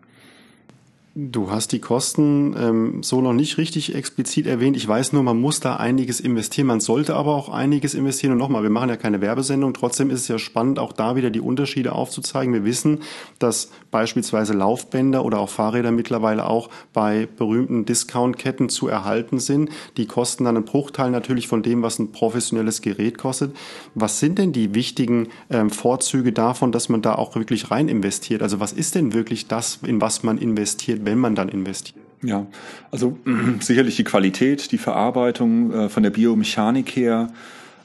[1.16, 4.77] Du hast die Kosten ähm, so noch nicht richtig explizit erwähnt.
[4.77, 6.68] Ich weiß nur, man muss da einiges investieren.
[6.68, 8.35] Man sollte aber auch einiges investieren.
[8.35, 9.75] Und nochmal, wir machen ja keine Werbesendung.
[9.75, 12.55] Trotzdem ist es ja spannend, auch da wieder die Unterschiede aufzuzeigen.
[12.55, 13.01] Wir wissen,
[13.40, 19.70] dass beispielsweise Laufbänder oder auch Fahrräder mittlerweile auch bei berühmten Discount-Ketten zu erhalten sind.
[19.96, 23.57] Die kosten dann einen Bruchteil natürlich von dem, was ein professionelles Gerät kostet.
[23.96, 28.42] Was sind denn die wichtigen ähm, Vorzüge davon, dass man da auch wirklich rein investiert?
[28.42, 31.00] Also was ist denn wirklich das, in was man investiert?
[31.05, 32.05] Wenn man dann investiert?
[32.23, 32.47] Ja,
[32.91, 33.19] also
[33.61, 37.29] sicherlich die Qualität, die Verarbeitung äh, von der Biomechanik her.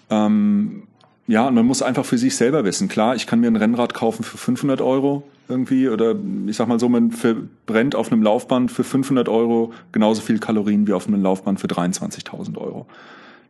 [0.10, 0.84] Ähm,
[1.28, 2.88] ja, und man muss einfach für sich selber wissen.
[2.88, 6.15] Klar, ich kann mir ein Rennrad kaufen für 500 Euro irgendwie oder
[6.47, 10.88] ich sag mal so, man verbrennt auf einem Laufband für 500 Euro genauso viel Kalorien
[10.88, 12.86] wie auf einem Laufband für 23.000 Euro.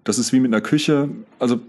[0.04, 1.10] Das ist wie mit einer Küche.
[1.40, 1.60] Also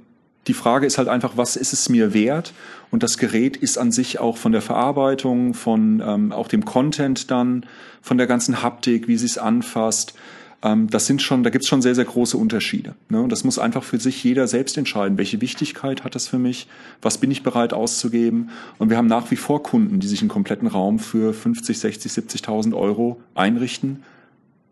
[0.47, 2.53] die Frage ist halt einfach, was ist es mir wert?
[2.91, 7.31] Und das Gerät ist an sich auch von der Verarbeitung, von ähm, auch dem Content
[7.31, 7.67] dann,
[8.01, 10.15] von der ganzen Haptik, wie sie es anfasst.
[10.63, 12.95] Ähm, das sind schon, da gibt's schon sehr, sehr große Unterschiede.
[13.09, 13.27] Ne?
[13.29, 15.19] Das muss einfach für sich jeder selbst entscheiden.
[15.19, 16.69] Welche Wichtigkeit hat das für mich?
[17.03, 18.51] Was bin ich bereit auszugeben?
[18.79, 22.13] Und wir haben nach wie vor Kunden, die sich einen kompletten Raum für 50, 60,
[22.13, 24.03] 70.000 Euro einrichten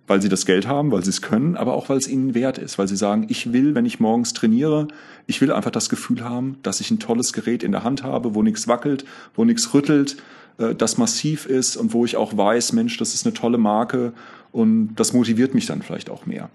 [0.06, 2.58] weil sie das Geld haben, weil sie es können, aber auch weil es ihnen wert
[2.58, 4.88] ist, weil sie sagen, ich will, wenn ich morgens trainiere,
[5.26, 8.34] ich will einfach das Gefühl haben, dass ich ein tolles Gerät in der Hand habe,
[8.34, 10.16] wo nichts wackelt, wo nichts rüttelt,
[10.58, 14.12] äh, das massiv ist und wo ich auch weiß, Mensch, das ist eine tolle Marke
[14.52, 16.50] und das motiviert mich dann vielleicht auch mehr.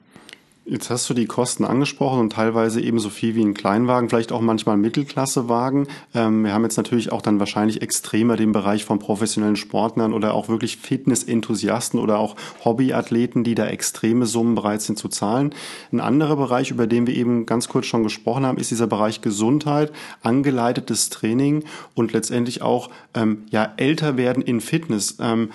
[0.72, 4.40] Jetzt hast du die Kosten angesprochen und teilweise ebenso viel wie ein Kleinwagen, vielleicht auch
[4.40, 5.88] manchmal Mittelklassewagen.
[6.14, 10.36] Ähm, wir haben jetzt natürlich auch dann wahrscheinlich extremer den Bereich von professionellen Sportlern oder
[10.36, 15.56] auch wirklich Fitness-Enthusiasten oder auch Hobbyathleten, die da extreme Summen bereit sind zu zahlen.
[15.92, 19.22] Ein anderer Bereich, über den wir eben ganz kurz schon gesprochen haben, ist dieser Bereich
[19.22, 21.64] Gesundheit, angeleitetes Training
[21.96, 25.18] und letztendlich auch ähm, ja älter werden in Fitness.
[25.20, 25.50] Ähm,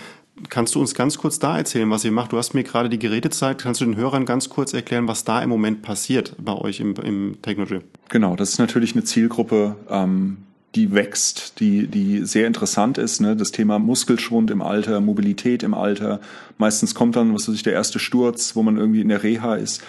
[0.49, 2.33] Kannst du uns ganz kurz da erzählen, was ihr macht?
[2.33, 3.63] Du hast mir gerade die Geräte gezeigt.
[3.63, 6.95] Kannst du den Hörern ganz kurz erklären, was da im Moment passiert bei euch im,
[6.97, 7.81] im Technology?
[8.09, 10.39] Genau, das ist natürlich eine Zielgruppe, ähm,
[10.75, 13.21] die wächst, die, die sehr interessant ist.
[13.21, 13.37] Ne?
[13.37, 16.21] Das Thema Muskelschwund im Alter, Mobilität im Alter.
[16.59, 19.55] Meistens kommt dann, was weiß ich, der erste Sturz, wo man irgendwie in der Reha
[19.55, 19.83] ist.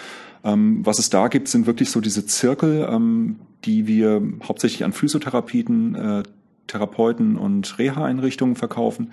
[0.43, 4.93] Ähm, was es da gibt, sind wirklich so diese Zirkel, ähm, die wir hauptsächlich an
[4.93, 6.23] Physiotherapeuten äh,
[6.67, 9.11] Therapeuten und Reha-Einrichtungen verkaufen,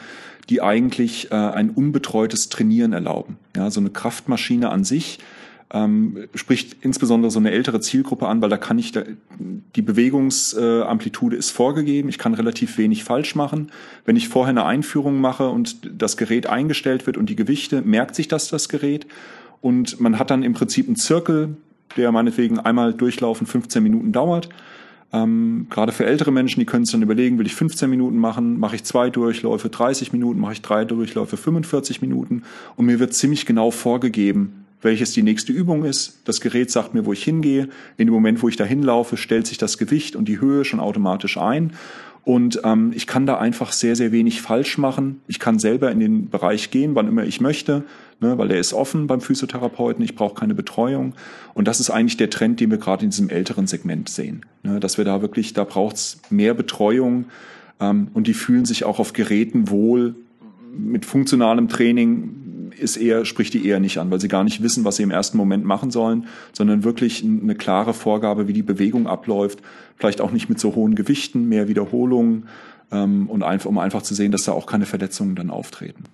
[0.48, 3.36] die eigentlich äh, ein unbetreutes Trainieren erlauben.
[3.56, 5.18] Ja, so eine Kraftmaschine an sich
[5.72, 9.02] ähm, spricht insbesondere so eine ältere Zielgruppe an, weil da kann ich, da,
[9.74, 13.72] die Bewegungsamplitude ist vorgegeben, ich kann relativ wenig falsch machen.
[14.04, 18.14] Wenn ich vorher eine Einführung mache und das Gerät eingestellt wird und die Gewichte, merkt
[18.14, 19.06] sich das das Gerät
[19.62, 21.56] und man hat dann im Prinzip einen Zirkel,
[21.96, 24.50] der meinetwegen einmal durchlaufen 15 Minuten dauert
[25.12, 28.58] Ähm, gerade für ältere Menschen, die können es dann überlegen, will ich 15 Minuten machen,
[28.58, 32.44] mache ich zwei Durchläufe, 30 Minuten, mache ich drei Durchläufe, 45 Minuten.
[32.76, 36.20] Und mir wird ziemlich genau vorgegeben, welches die nächste Übung ist.
[36.24, 37.68] Das Gerät sagt mir, wo ich hingehe.
[37.98, 40.80] In dem Moment, wo ich da hinlaufe, stellt sich das Gewicht und die Höhe schon
[40.80, 41.72] automatisch ein.
[42.24, 45.20] Und ähm, ich kann da einfach sehr, sehr wenig falsch machen.
[45.26, 47.82] Ich kann selber in den Bereich gehen, wann immer ich möchte,
[48.20, 50.04] ne, weil der ist offen beim Physiotherapeuten.
[50.04, 51.14] Ich brauche keine Betreuung.
[51.54, 54.46] Und das ist eigentlich der Trend, den wir gerade in diesem älteren Segment sehen.
[54.62, 57.26] Ne, dass wir da wirklich, da braucht's mehr Betreuung.
[57.80, 60.14] Ähm, und die fühlen sich auch auf Geräten wohl
[60.76, 62.34] mit funktionalem Training
[62.78, 65.10] ist eher, spricht die eher nicht an, weil sie gar nicht wissen, was sie im
[65.10, 69.60] ersten Moment machen sollen, sondern wirklich eine klare Vorgabe, wie die Bewegung abläuft.
[69.96, 72.48] Vielleicht auch nicht mit so hohen Gewichten, mehr Wiederholungen
[72.90, 76.04] ähm, und einfach, um einfach zu sehen, dass da auch keine Verletzungen dann auftreten.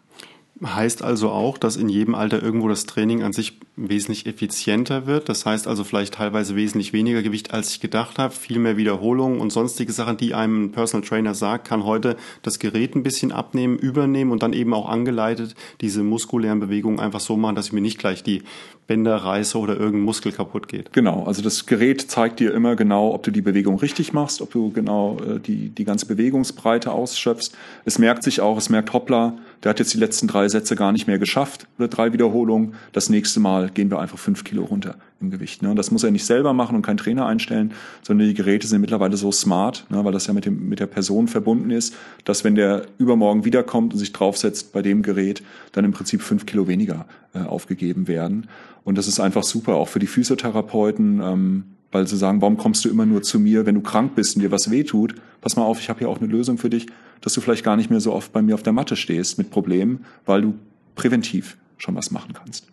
[0.64, 5.28] Heißt also auch, dass in jedem Alter irgendwo das Training an sich wesentlich effizienter wird.
[5.28, 9.40] Das heißt also vielleicht teilweise wesentlich weniger Gewicht, als ich gedacht habe, viel mehr Wiederholungen
[9.40, 13.30] und sonstige Sachen, die einem ein Personal Trainer sagt, kann heute das Gerät ein bisschen
[13.30, 17.72] abnehmen, übernehmen und dann eben auch angeleitet diese muskulären Bewegungen einfach so machen, dass ich
[17.72, 18.42] mir nicht gleich die
[18.88, 20.92] Bänder reiße oder irgendein Muskel kaputt geht.
[20.92, 24.50] Genau, also das Gerät zeigt dir immer genau, ob du die Bewegung richtig machst, ob
[24.50, 27.52] du genau äh, die, die ganze Bewegungsbreite ausschöpfst.
[27.84, 30.92] Es merkt sich auch, es merkt, hoppla, der hat jetzt die letzten drei Sätze gar
[30.92, 32.74] nicht mehr geschafft oder drei Wiederholungen.
[32.92, 35.62] Das nächste Mal gehen wir einfach fünf Kilo runter im Gewicht.
[35.62, 35.74] Ne?
[35.74, 39.16] Das muss er nicht selber machen und kein Trainer einstellen, sondern die Geräte sind mittlerweile
[39.16, 40.04] so smart, ne?
[40.04, 43.92] weil das ja mit, dem, mit der Person verbunden ist, dass wenn der übermorgen wiederkommt
[43.92, 48.48] und sich draufsetzt bei dem Gerät, dann im Prinzip fünf Kilo weniger äh, aufgegeben werden.
[48.84, 51.20] Und das ist einfach super, auch für die Physiotherapeuten.
[51.22, 54.36] Ähm, weil sie sagen, warum kommst du immer nur zu mir, wenn du krank bist
[54.36, 55.14] und dir was wehtut?
[55.40, 56.86] Pass mal auf, ich habe hier auch eine Lösung für dich,
[57.20, 59.50] dass du vielleicht gar nicht mehr so oft bei mir auf der Matte stehst mit
[59.50, 60.54] Problemen, weil du
[60.94, 62.66] präventiv schon was machen kannst.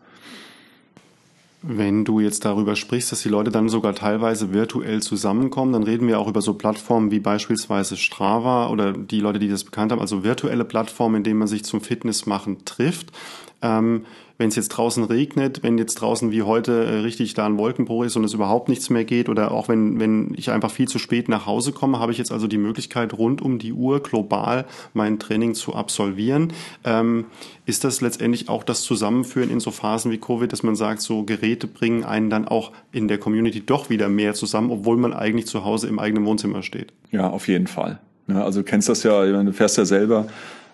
[1.68, 6.08] Wenn du jetzt darüber sprichst, dass die Leute dann sogar teilweise virtuell zusammenkommen, dann reden
[6.08, 10.00] wir auch über so Plattformen wie beispielsweise Strava oder die Leute, die das bekannt haben,
[10.00, 13.12] also virtuelle Plattformen, in denen man sich zum Fitnessmachen trifft.
[13.64, 14.06] Ähm,
[14.38, 18.04] wenn es jetzt draußen regnet, wenn jetzt draußen wie heute äh, richtig da ein Wolkenbruch
[18.04, 21.00] ist und es überhaupt nichts mehr geht oder auch wenn, wenn ich einfach viel zu
[21.00, 24.66] spät nach Hause komme, habe ich jetzt also die Möglichkeit, rund um die Uhr global
[24.94, 26.52] mein Training zu absolvieren.
[26.84, 27.26] Ähm,
[27.66, 31.24] ist das letztendlich auch das Zusammenführen in so Phasen wie Covid, dass man sagt, so
[31.24, 35.48] Geräte bringen einen dann auch in der Community doch wieder mehr zusammen, obwohl man eigentlich
[35.48, 36.92] zu Hause im eigenen Wohnzimmer steht?
[37.12, 38.00] Ja, auf jeden Fall.
[38.28, 40.28] Ja, also du kennst das ja, du fährst ja selber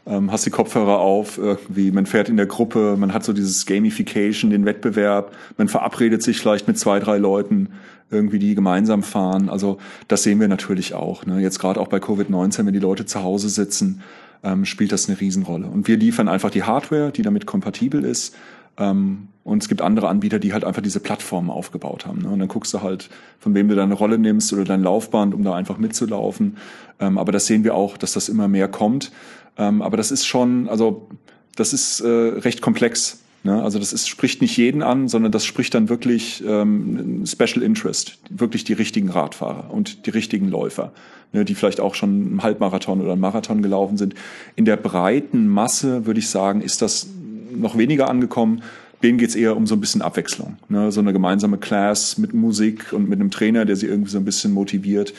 [0.05, 3.65] ähm, hast die Kopfhörer auf, irgendwie, man fährt in der Gruppe, man hat so dieses
[3.65, 7.69] Gamification, den Wettbewerb, man verabredet sich vielleicht mit zwei, drei Leuten,
[8.09, 9.49] irgendwie die gemeinsam fahren.
[9.49, 11.25] Also das sehen wir natürlich auch.
[11.25, 11.39] Ne?
[11.39, 14.01] Jetzt gerade auch bei Covid-19, wenn die Leute zu Hause sitzen,
[14.43, 15.67] ähm, spielt das eine Riesenrolle.
[15.67, 18.35] Und wir liefern einfach die Hardware, die damit kompatibel ist.
[18.77, 22.21] Ähm, und es gibt andere Anbieter, die halt einfach diese Plattformen aufgebaut haben.
[22.21, 22.29] Ne?
[22.29, 23.09] Und dann guckst du halt,
[23.39, 26.57] von wem du deine Rolle nimmst oder dein Laufband, um da einfach mitzulaufen.
[26.99, 29.11] Ähm, aber das sehen wir auch, dass das immer mehr kommt.
[29.57, 31.09] Ähm, aber das ist schon, also
[31.55, 33.21] das ist äh, recht komplex.
[33.43, 33.61] Ne?
[33.61, 38.19] Also das ist, spricht nicht jeden an, sondern das spricht dann wirklich ähm, Special Interest,
[38.29, 40.91] wirklich die richtigen Radfahrer und die richtigen Läufer,
[41.33, 41.43] ne?
[41.43, 44.13] die vielleicht auch schon einen Halbmarathon oder einen Marathon gelaufen sind.
[44.55, 47.07] In der breiten Masse würde ich sagen, ist das
[47.51, 48.61] noch weniger angekommen.
[49.01, 50.57] Denen geht's eher um so ein bisschen Abwechslung.
[50.69, 50.91] Ne?
[50.91, 54.25] So eine gemeinsame Class mit Musik und mit einem Trainer, der sie irgendwie so ein
[54.25, 55.15] bisschen motiviert.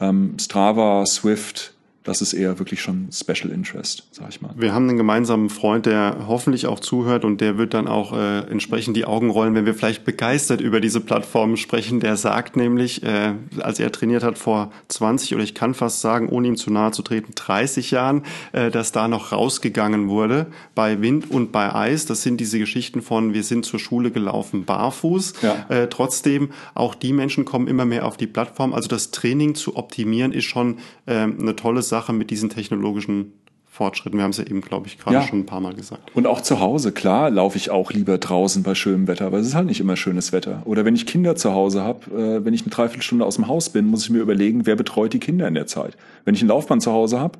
[0.00, 1.72] Ähm, Strava, Swift,
[2.10, 4.50] das ist eher wirklich schon Special Interest, sag ich mal.
[4.56, 8.40] Wir haben einen gemeinsamen Freund, der hoffentlich auch zuhört und der wird dann auch äh,
[8.50, 12.00] entsprechend die Augen rollen, wenn wir vielleicht begeistert über diese Plattformen sprechen.
[12.00, 16.28] Der sagt nämlich, äh, als er trainiert hat vor 20 oder ich kann fast sagen,
[16.28, 21.00] ohne ihm zu nahe zu treten, 30 Jahren, äh, dass da noch rausgegangen wurde bei
[21.00, 22.06] Wind und bei Eis.
[22.06, 25.34] Das sind diese Geschichten von, wir sind zur Schule gelaufen barfuß.
[25.42, 25.66] Ja.
[25.68, 28.74] Äh, trotzdem, auch die Menschen kommen immer mehr auf die Plattform.
[28.74, 33.32] Also das Training zu optimieren ist schon äh, eine tolle Sache mit diesen technologischen
[33.70, 34.18] Fortschritten.
[34.18, 35.22] Wir haben es ja eben, glaube ich, gerade ja.
[35.22, 36.14] schon ein paar Mal gesagt.
[36.14, 39.46] Und auch zu Hause, klar, laufe ich auch lieber draußen bei schönem Wetter, aber es
[39.46, 40.62] ist halt nicht immer schönes Wetter.
[40.64, 43.70] Oder wenn ich Kinder zu Hause habe, äh, wenn ich eine Dreiviertelstunde aus dem Haus
[43.70, 45.96] bin, muss ich mir überlegen, wer betreut die Kinder in der Zeit.
[46.24, 47.38] Wenn ich ein Laufband zu Hause habe,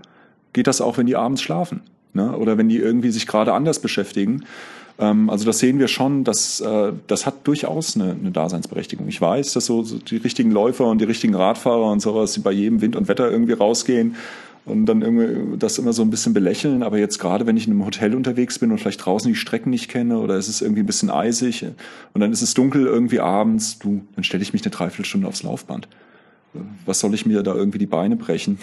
[0.52, 1.82] geht das auch, wenn die abends schlafen.
[2.12, 2.36] Ne?
[2.36, 4.44] Oder wenn die irgendwie sich gerade anders beschäftigen.
[5.00, 9.08] Ähm, also das sehen wir schon, dass äh, das hat durchaus eine, eine Daseinsberechtigung.
[9.08, 12.40] Ich weiß, dass so, so die richtigen Läufer und die richtigen Radfahrer und sowas, die
[12.40, 14.14] bei jedem Wind und Wetter irgendwie rausgehen
[14.70, 16.82] und dann irgendwie das immer so ein bisschen belächeln.
[16.82, 19.70] Aber jetzt gerade, wenn ich in einem Hotel unterwegs bin und vielleicht draußen die Strecken
[19.70, 21.66] nicht kenne oder es ist irgendwie ein bisschen eisig
[22.14, 25.42] und dann ist es dunkel irgendwie abends, du, dann stelle ich mich eine Dreiviertelstunde aufs
[25.42, 25.88] Laufband.
[26.86, 28.58] Was soll ich mir da irgendwie die Beine brechen?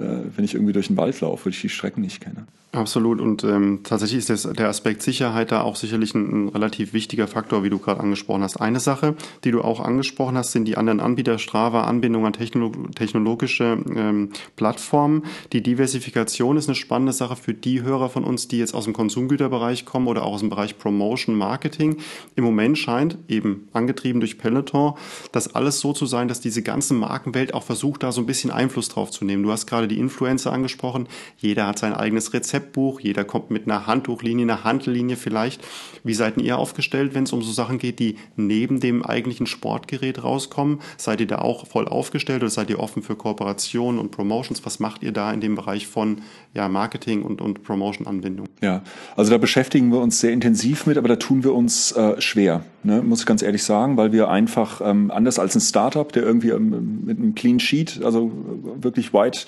[0.00, 2.46] Wenn ich irgendwie durch den Wald laufe, weil ich die Strecken nicht kenne.
[2.72, 3.20] Absolut.
[3.20, 7.26] Und ähm, tatsächlich ist das, der Aspekt Sicherheit da auch sicherlich ein, ein, relativ wichtiger
[7.26, 8.58] Faktor, wie du gerade angesprochen hast.
[8.58, 12.70] Eine Sache, die du auch angesprochen hast, sind die anderen Anbieter, Strava, Anbindung an technolo
[12.94, 15.24] technologische ähm, Plattformen.
[15.52, 18.92] Die Diversifikation ist eine spannende Sache für die Hörer von uns, die jetzt aus dem
[18.92, 21.96] Konsumgüterbereich kommen oder auch aus dem Bereich Promotion, Marketing.
[22.36, 24.94] Im Moment scheint, eben angetrieben durch Peloton,
[25.32, 28.52] das alles so zu sein, dass diese ganze Markenwelt auch versucht, da so ein bisschen
[28.52, 29.42] Einfluss drauf zu nehmen.
[29.42, 31.08] Du hast gerade die Influencer angesprochen.
[31.36, 35.62] Jeder hat sein eigenes Rezept Rezeptbuch, jeder kommt mit einer Handtuchlinie, einer Handellinie vielleicht.
[36.04, 40.22] Wie seid ihr aufgestellt, wenn es um so Sachen geht, die neben dem eigentlichen Sportgerät
[40.22, 40.80] rauskommen?
[40.96, 44.64] Seid ihr da auch voll aufgestellt oder seid ihr offen für Kooperationen und Promotions?
[44.64, 46.22] Was macht ihr da in dem Bereich von
[46.54, 48.48] ja, Marketing und, und Promotion-Anbindung?
[48.60, 48.82] Ja,
[49.16, 52.64] also da beschäftigen wir uns sehr intensiv mit, aber da tun wir uns äh, schwer,
[52.82, 53.02] ne?
[53.02, 56.50] muss ich ganz ehrlich sagen, weil wir einfach ähm, anders als ein Startup, der irgendwie
[56.50, 58.32] ähm, mit einem Clean Sheet, also
[58.80, 59.46] wirklich white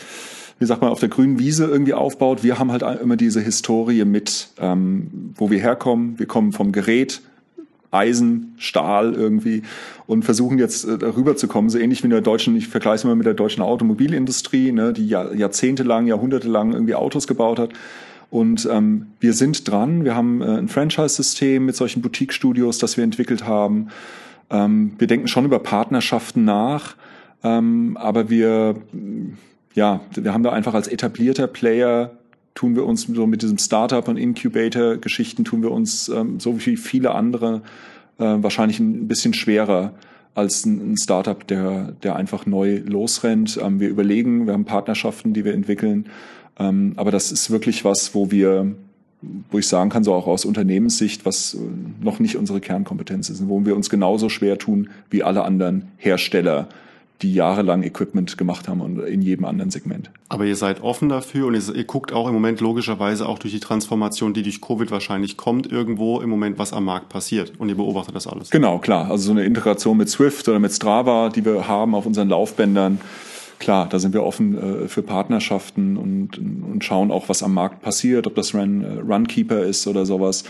[0.59, 2.45] wie sagt man, auf der grünen Wiese irgendwie aufbaut.
[2.45, 6.21] Wir haben halt immer diese Historie mit, ähm, wo wir herkommen.
[6.21, 7.21] Wir kommen vom Gerät,
[7.92, 9.62] Eisen, Stahl irgendwie
[10.07, 12.96] und versuchen jetzt äh, darüber zu kommen, so ähnlich wie in der deutschen, ich vergleiche
[12.96, 17.70] es mal mit der deutschen Automobilindustrie, ne, die Jahr, jahrzehntelang, jahrhundertelang irgendwie Autos gebaut hat.
[18.31, 23.05] Und ähm, wir sind dran, wir haben äh, ein Franchise-System mit solchen Boutique-Studios, das wir
[23.05, 23.88] entwickelt haben.
[24.50, 26.96] Ähm, wir denken schon über Partnerschaften nach,
[27.44, 28.76] ähm, aber wir
[29.74, 32.12] ja, wir haben da einfach als etablierter Player
[32.55, 36.77] tun wir uns so mit diesem Startup und Incubator-Geschichten tun wir uns ähm, so wie
[36.77, 37.62] viele andere
[38.19, 39.93] äh, wahrscheinlich ein bisschen schwerer
[40.35, 43.59] als ein, ein Startup, der, der einfach neu losrennt.
[43.62, 46.07] Ähm, wir überlegen, wir haben Partnerschaften, die wir entwickeln.
[46.59, 48.75] Ähm, aber das ist wirklich was, wo wir,
[49.51, 51.59] wo ich sagen kann, so auch aus Unternehmenssicht, was äh,
[52.03, 56.69] noch nicht unsere Kernkompetenz ist, wo wir uns genauso schwer tun wie alle anderen Hersteller
[57.22, 60.11] die jahrelang Equipment gemacht haben und in jedem anderen Segment.
[60.28, 63.52] Aber ihr seid offen dafür und ihr, ihr, guckt auch im Moment logischerweise auch durch
[63.52, 67.68] die Transformation, die durch Covid wahrscheinlich kommt, irgendwo im Moment, was am Markt passiert und
[67.68, 68.50] ihr beobachtet das alles.
[68.50, 69.11] Genau, klar.
[69.11, 73.00] Also so eine Integration mit Swift oder mit Strava, die wir haben auf unseren Laufbändern,
[73.62, 77.80] klar, da sind wir offen äh, für Partnerschaften und, und schauen auch, was am Markt
[77.80, 80.44] passiert, ob das Run, äh, Runkeeper ist oder sowas.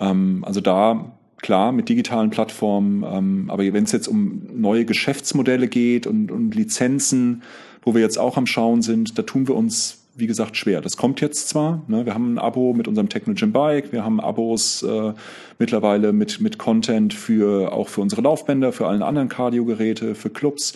[0.00, 5.68] Ähm, also da klar mit digitalen Plattformen, ähm, aber wenn es jetzt um neue Geschäftsmodelle
[5.68, 7.42] geht und, und Lizenzen,
[7.82, 10.80] wo wir jetzt auch am Schauen sind, da tun wir uns wie gesagt, schwer.
[10.80, 11.82] Das kommt jetzt zwar.
[11.88, 15.12] Ne, wir haben ein Abo mit unserem Technogym Bike, wir haben Abos äh,
[15.58, 20.74] mittlerweile mit, mit Content für auch für unsere Laufbänder, für allen anderen Cardio-Geräte, für Clubs.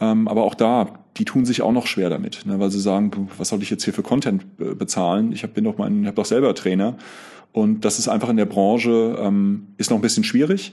[0.00, 3.28] Ähm, aber auch da, die tun sich auch noch schwer damit, ne, weil sie sagen,
[3.36, 5.32] was soll ich jetzt hier für Content äh, bezahlen?
[5.32, 6.96] Ich hab, bin doch mein, habe doch selber Trainer.
[7.52, 10.72] Und das ist einfach in der Branche, ähm, ist noch ein bisschen schwierig,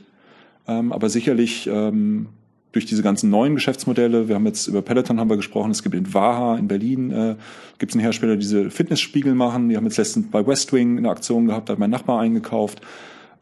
[0.68, 2.28] ähm, aber sicherlich ähm,
[2.72, 5.96] durch diese ganzen neuen Geschäftsmodelle, wir haben jetzt über Peloton haben wir gesprochen, es gibt
[5.96, 7.36] in Waha in Berlin, äh,
[7.80, 11.10] gibt es einen Hersteller, die diese Fitnessspiegel machen, die haben jetzt letztens bei Westwing eine
[11.10, 12.82] Aktion gehabt, da hat mein Nachbar eingekauft.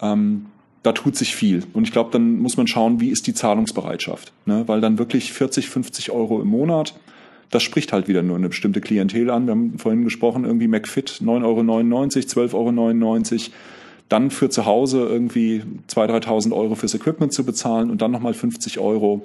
[0.01, 0.45] Ähm,
[0.86, 1.63] da tut sich viel.
[1.74, 4.34] Und ich glaube, dann muss man schauen, wie ist die Zahlungsbereitschaft.
[4.45, 4.63] Ne?
[4.67, 6.93] Weil dann wirklich 40, 50 Euro im Monat
[7.52, 9.45] das spricht halt wieder nur eine bestimmte Klientel an.
[9.45, 13.41] Wir haben vorhin gesprochen, irgendwie McFit 9,99 Euro, 12,99 Euro.
[14.10, 18.34] Dann für zu Hause irgendwie 2.000, 3.000 Euro fürs Equipment zu bezahlen und dann nochmal
[18.34, 19.24] 50 Euro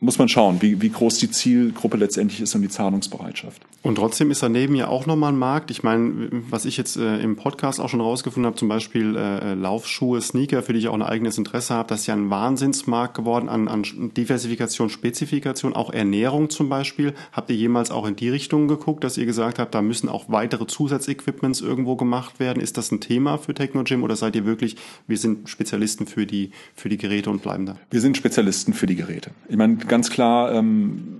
[0.00, 3.62] muss man schauen, wie, wie groß die Zielgruppe letztendlich ist und die Zahlungsbereitschaft.
[3.82, 5.70] Und trotzdem ist daneben ja auch nochmal ein Markt.
[5.70, 9.54] Ich meine, was ich jetzt äh, im Podcast auch schon rausgefunden habe, zum Beispiel äh,
[9.54, 13.14] Laufschuhe, Sneaker, für die ich auch ein eigenes Interesse habe, das ist ja ein Wahnsinnsmarkt
[13.14, 13.84] geworden an, an
[14.16, 17.14] Diversifikation, Spezifikation, auch Ernährung zum Beispiel.
[17.32, 20.26] Habt ihr jemals auch in die Richtung geguckt, dass ihr gesagt habt, da müssen auch
[20.28, 22.60] weitere Zusatzequipments irgendwo gemacht werden?
[22.60, 26.50] Ist das ein Thema für Technogym oder seid ihr wirklich, wir sind Spezialisten für die,
[26.74, 27.76] für die Geräte und bleiben da?
[27.90, 29.30] Wir sind Spezialisten für die Geräte.
[29.48, 31.18] Ich meine, ganz klar, ähm,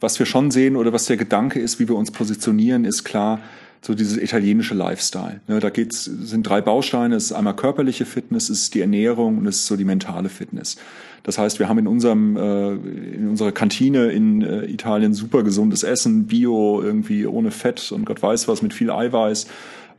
[0.00, 3.40] was wir schon sehen oder was der Gedanke ist, wie wir uns positionieren, ist klar,
[3.80, 5.40] so dieses italienische Lifestyle.
[5.48, 7.16] Ne, da geht's, sind drei Bausteine.
[7.16, 10.28] Es ist einmal körperliche Fitness, es ist die Ernährung und es ist so die mentale
[10.28, 10.76] Fitness.
[11.24, 15.82] Das heißt, wir haben in unserem äh, in unserer Kantine in äh, Italien super gesundes
[15.82, 19.46] Essen, Bio, irgendwie ohne Fett und Gott weiß was mit viel Eiweiß.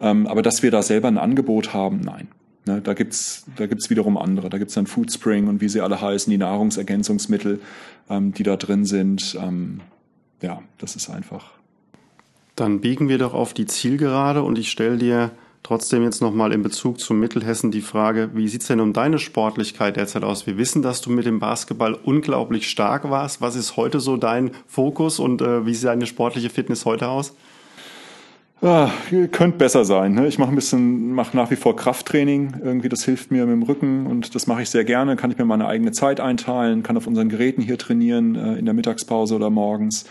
[0.02, 2.28] Ähm, aber dass wir da selber ein Angebot haben, nein.
[2.66, 4.50] Ne, da gibt's da gibt's wiederum andere.
[4.50, 7.60] Da gibt's dann Foodspring und wie sie alle heißen, die Nahrungsergänzungsmittel,
[8.10, 9.38] ähm, die da drin sind.
[9.40, 9.82] Ähm,
[10.42, 11.52] ja, das ist einfach.
[12.56, 15.32] Dann biegen wir doch auf die Zielgerade und ich stelle dir
[15.64, 19.96] trotzdem jetzt nochmal in Bezug zum Mittelhessen die Frage, wie sieht's denn um deine Sportlichkeit
[19.96, 20.46] derzeit aus?
[20.46, 23.42] Wir wissen, dass du mit dem Basketball unglaublich stark warst.
[23.42, 27.34] Was ist heute so dein Fokus und äh, wie sieht deine sportliche Fitness heute aus?
[28.66, 28.92] Ah,
[29.34, 30.14] könnte besser sein.
[30.14, 30.26] Ne?
[30.26, 32.62] Ich mache ein bisschen, mache nach wie vor Krafttraining.
[32.64, 35.18] Irgendwie, das hilft mir mit dem Rücken und das mache ich sehr gerne.
[35.18, 38.64] Kann ich mir meine eigene Zeit einteilen, kann auf unseren Geräten hier trainieren, äh, in
[38.64, 40.06] der Mittagspause oder morgens.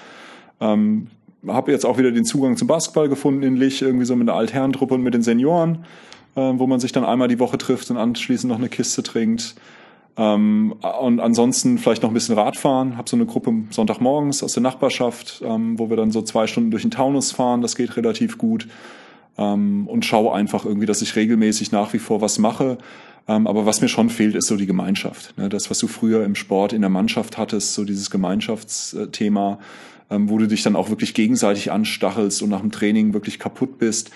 [0.60, 1.06] Ähm,
[1.48, 4.34] habe jetzt auch wieder den Zugang zum Basketball gefunden in Lich, irgendwie so mit der
[4.34, 5.86] Altherrentruppe und mit den Senioren,
[6.36, 9.54] äh, wo man sich dann einmal die Woche trifft und anschließend noch eine Kiste trinkt.
[10.16, 12.96] Ähm, und ansonsten vielleicht noch ein bisschen Radfahren.
[12.96, 16.70] Hab so eine Gruppe Sonntagmorgens aus der Nachbarschaft, ähm, wo wir dann so zwei Stunden
[16.70, 17.62] durch den Taunus fahren.
[17.62, 18.68] Das geht relativ gut.
[19.38, 22.78] Ähm, und schaue einfach irgendwie, dass ich regelmäßig nach wie vor was mache.
[23.28, 25.36] Ähm, aber was mir schon fehlt, ist so die Gemeinschaft.
[25.38, 25.48] Ne?
[25.48, 29.58] Das, was du früher im Sport in der Mannschaft hattest, so dieses Gemeinschaftsthema,
[30.10, 33.78] ähm, wo du dich dann auch wirklich gegenseitig anstachelst und nach dem Training wirklich kaputt
[33.78, 34.10] bist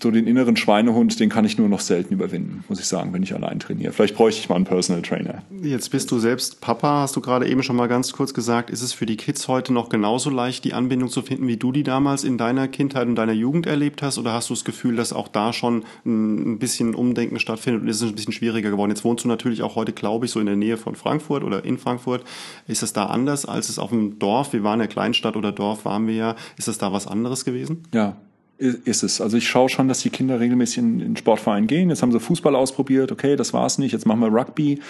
[0.00, 3.22] so den inneren Schweinehund, den kann ich nur noch selten überwinden, muss ich sagen, wenn
[3.22, 3.92] ich allein trainiere.
[3.92, 5.42] Vielleicht bräuchte ich mal einen Personal Trainer.
[5.62, 8.70] Jetzt bist du selbst Papa, hast du gerade eben schon mal ganz kurz gesagt.
[8.70, 11.72] Ist es für die Kids heute noch genauso leicht, die Anbindung zu finden, wie du
[11.72, 14.18] die damals in deiner Kindheit und deiner Jugend erlebt hast?
[14.18, 18.00] Oder hast du das Gefühl, dass auch da schon ein bisschen Umdenken stattfindet und ist
[18.00, 18.90] es ein bisschen schwieriger geworden?
[18.90, 21.64] Jetzt wohnst du natürlich auch heute, glaube ich, so in der Nähe von Frankfurt oder
[21.64, 22.22] in Frankfurt.
[22.68, 25.84] Ist es da anders, als es auf dem Dorf, wir waren ja Kleinstadt oder Dorf,
[25.84, 27.82] waren wir ja, ist es da was anderes gewesen?
[27.92, 28.16] Ja,
[28.58, 29.20] ist es.
[29.20, 31.90] Also ich schaue schon, dass die Kinder regelmäßig in, in Sportverein gehen.
[31.90, 34.80] Jetzt haben sie Fußball ausprobiert, okay, das war's nicht, jetzt machen wir Rugby.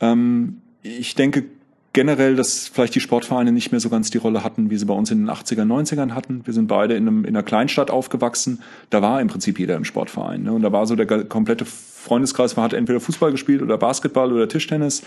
[0.00, 1.44] Ähm, ich denke
[1.92, 4.94] generell, dass vielleicht die Sportvereine nicht mehr so ganz die Rolle hatten, wie sie bei
[4.94, 6.40] uns in den 80er, 90ern hatten.
[6.46, 8.60] Wir sind beide in, einem, in einer Kleinstadt aufgewachsen.
[8.88, 10.44] Da war im Prinzip jeder im Sportverein.
[10.44, 10.52] Ne?
[10.52, 14.48] Und da war so der komplette Freundeskreis, man hat entweder Fußball gespielt oder Basketball oder
[14.48, 15.02] Tischtennis.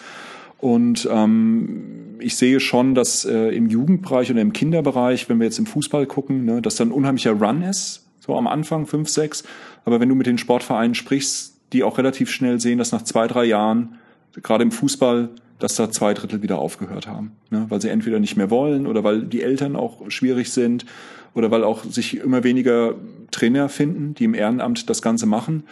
[0.59, 5.59] Und ähm, ich sehe schon, dass äh, im Jugendbereich oder im Kinderbereich, wenn wir jetzt
[5.59, 9.43] im Fußball gucken, ne, dass da ein unheimlicher Run ist, so am Anfang, fünf, sechs.
[9.83, 13.27] Aber wenn du mit den Sportvereinen sprichst, die auch relativ schnell sehen, dass nach zwei,
[13.27, 13.95] drei Jahren,
[14.41, 15.29] gerade im Fußball,
[15.59, 17.33] dass da zwei Drittel wieder aufgehört haben.
[17.49, 17.65] Ne?
[17.69, 20.85] Weil sie entweder nicht mehr wollen oder weil die Eltern auch schwierig sind
[21.33, 22.95] oder weil auch sich immer weniger
[23.31, 25.63] Trainer finden, die im Ehrenamt das Ganze machen.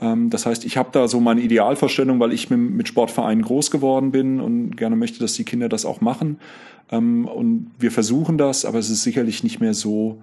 [0.00, 4.10] Ähm, das heißt, ich habe da so meine Idealvorstellung, weil ich mit Sportvereinen groß geworden
[4.10, 6.38] bin und gerne möchte, dass die Kinder das auch machen.
[6.90, 10.22] Ähm, und wir versuchen das, aber es ist sicherlich nicht mehr so,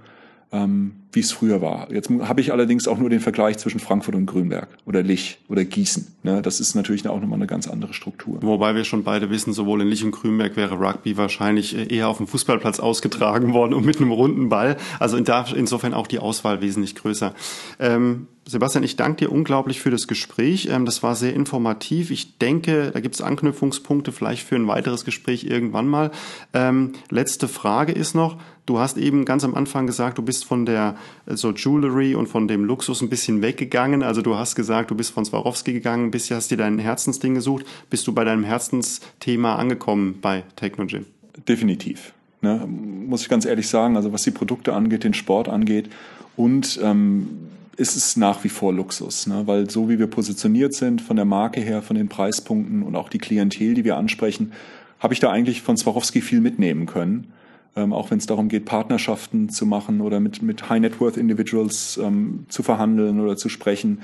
[0.51, 1.91] ähm, wie es früher war.
[1.91, 5.63] Jetzt habe ich allerdings auch nur den Vergleich zwischen Frankfurt und Grünberg oder Lich oder
[5.63, 6.07] Gießen.
[6.23, 6.41] Ne?
[6.41, 8.39] Das ist natürlich auch nochmal eine ganz andere Struktur.
[8.41, 12.09] Wobei wir schon beide wissen, sowohl in Lich und Grünberg wäre Rugby wahrscheinlich äh, eher
[12.09, 14.77] auf dem Fußballplatz ausgetragen worden und mit einem runden Ball.
[14.99, 17.33] Also insofern auch die Auswahl wesentlich größer.
[17.79, 20.67] Ähm, Sebastian, ich danke dir unglaublich für das Gespräch.
[20.69, 22.11] Ähm, das war sehr informativ.
[22.11, 26.11] Ich denke, da gibt es Anknüpfungspunkte vielleicht für ein weiteres Gespräch irgendwann mal.
[26.53, 30.65] Ähm, letzte Frage ist noch, du hast eben ganz am Anfang gesagt, du bist von
[30.65, 30.95] der
[31.25, 34.03] so Jewelry und von dem Luxus ein bisschen weggegangen.
[34.03, 37.65] Also du hast gesagt, du bist von Swarovski gegangen, bist hast dir dein Herzensding gesucht.
[37.89, 41.05] Bist du bei deinem Herzensthema angekommen bei Technogym?
[41.47, 42.13] Definitiv.
[42.41, 42.67] Ne?
[42.67, 45.89] Muss ich ganz ehrlich sagen, also was die Produkte angeht, den Sport angeht
[46.35, 47.29] und ähm,
[47.77, 49.43] ist es nach wie vor Luxus, ne?
[49.45, 53.09] weil so wie wir positioniert sind, von der Marke her, von den Preispunkten und auch
[53.09, 54.51] die Klientel, die wir ansprechen,
[54.99, 57.33] habe ich da eigentlich von Swarovski viel mitnehmen können.
[57.75, 62.61] Ähm, auch wenn es darum geht, Partnerschaften zu machen oder mit, mit High-Net-Worth-Individuals ähm, zu
[62.63, 64.01] verhandeln oder zu sprechen.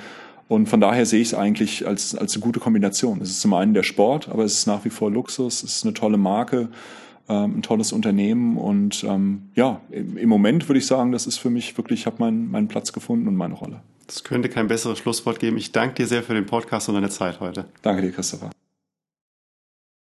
[0.48, 3.22] Und von daher sehe ich es eigentlich als, als eine gute Kombination.
[3.22, 5.86] Es ist zum einen der Sport, aber es ist nach wie vor Luxus, es ist
[5.86, 6.70] eine tolle Marke
[7.30, 11.38] ähm, ein tolles Unternehmen und ähm, ja, im, im Moment würde ich sagen, das ist
[11.38, 13.82] für mich wirklich, ich habe meinen, meinen Platz gefunden und meine Rolle.
[14.08, 15.58] Es könnte kein besseres Schlusswort geben.
[15.58, 17.66] Ich danke dir sehr für den Podcast und deine Zeit heute.
[17.84, 18.50] Danke dir, Christopher.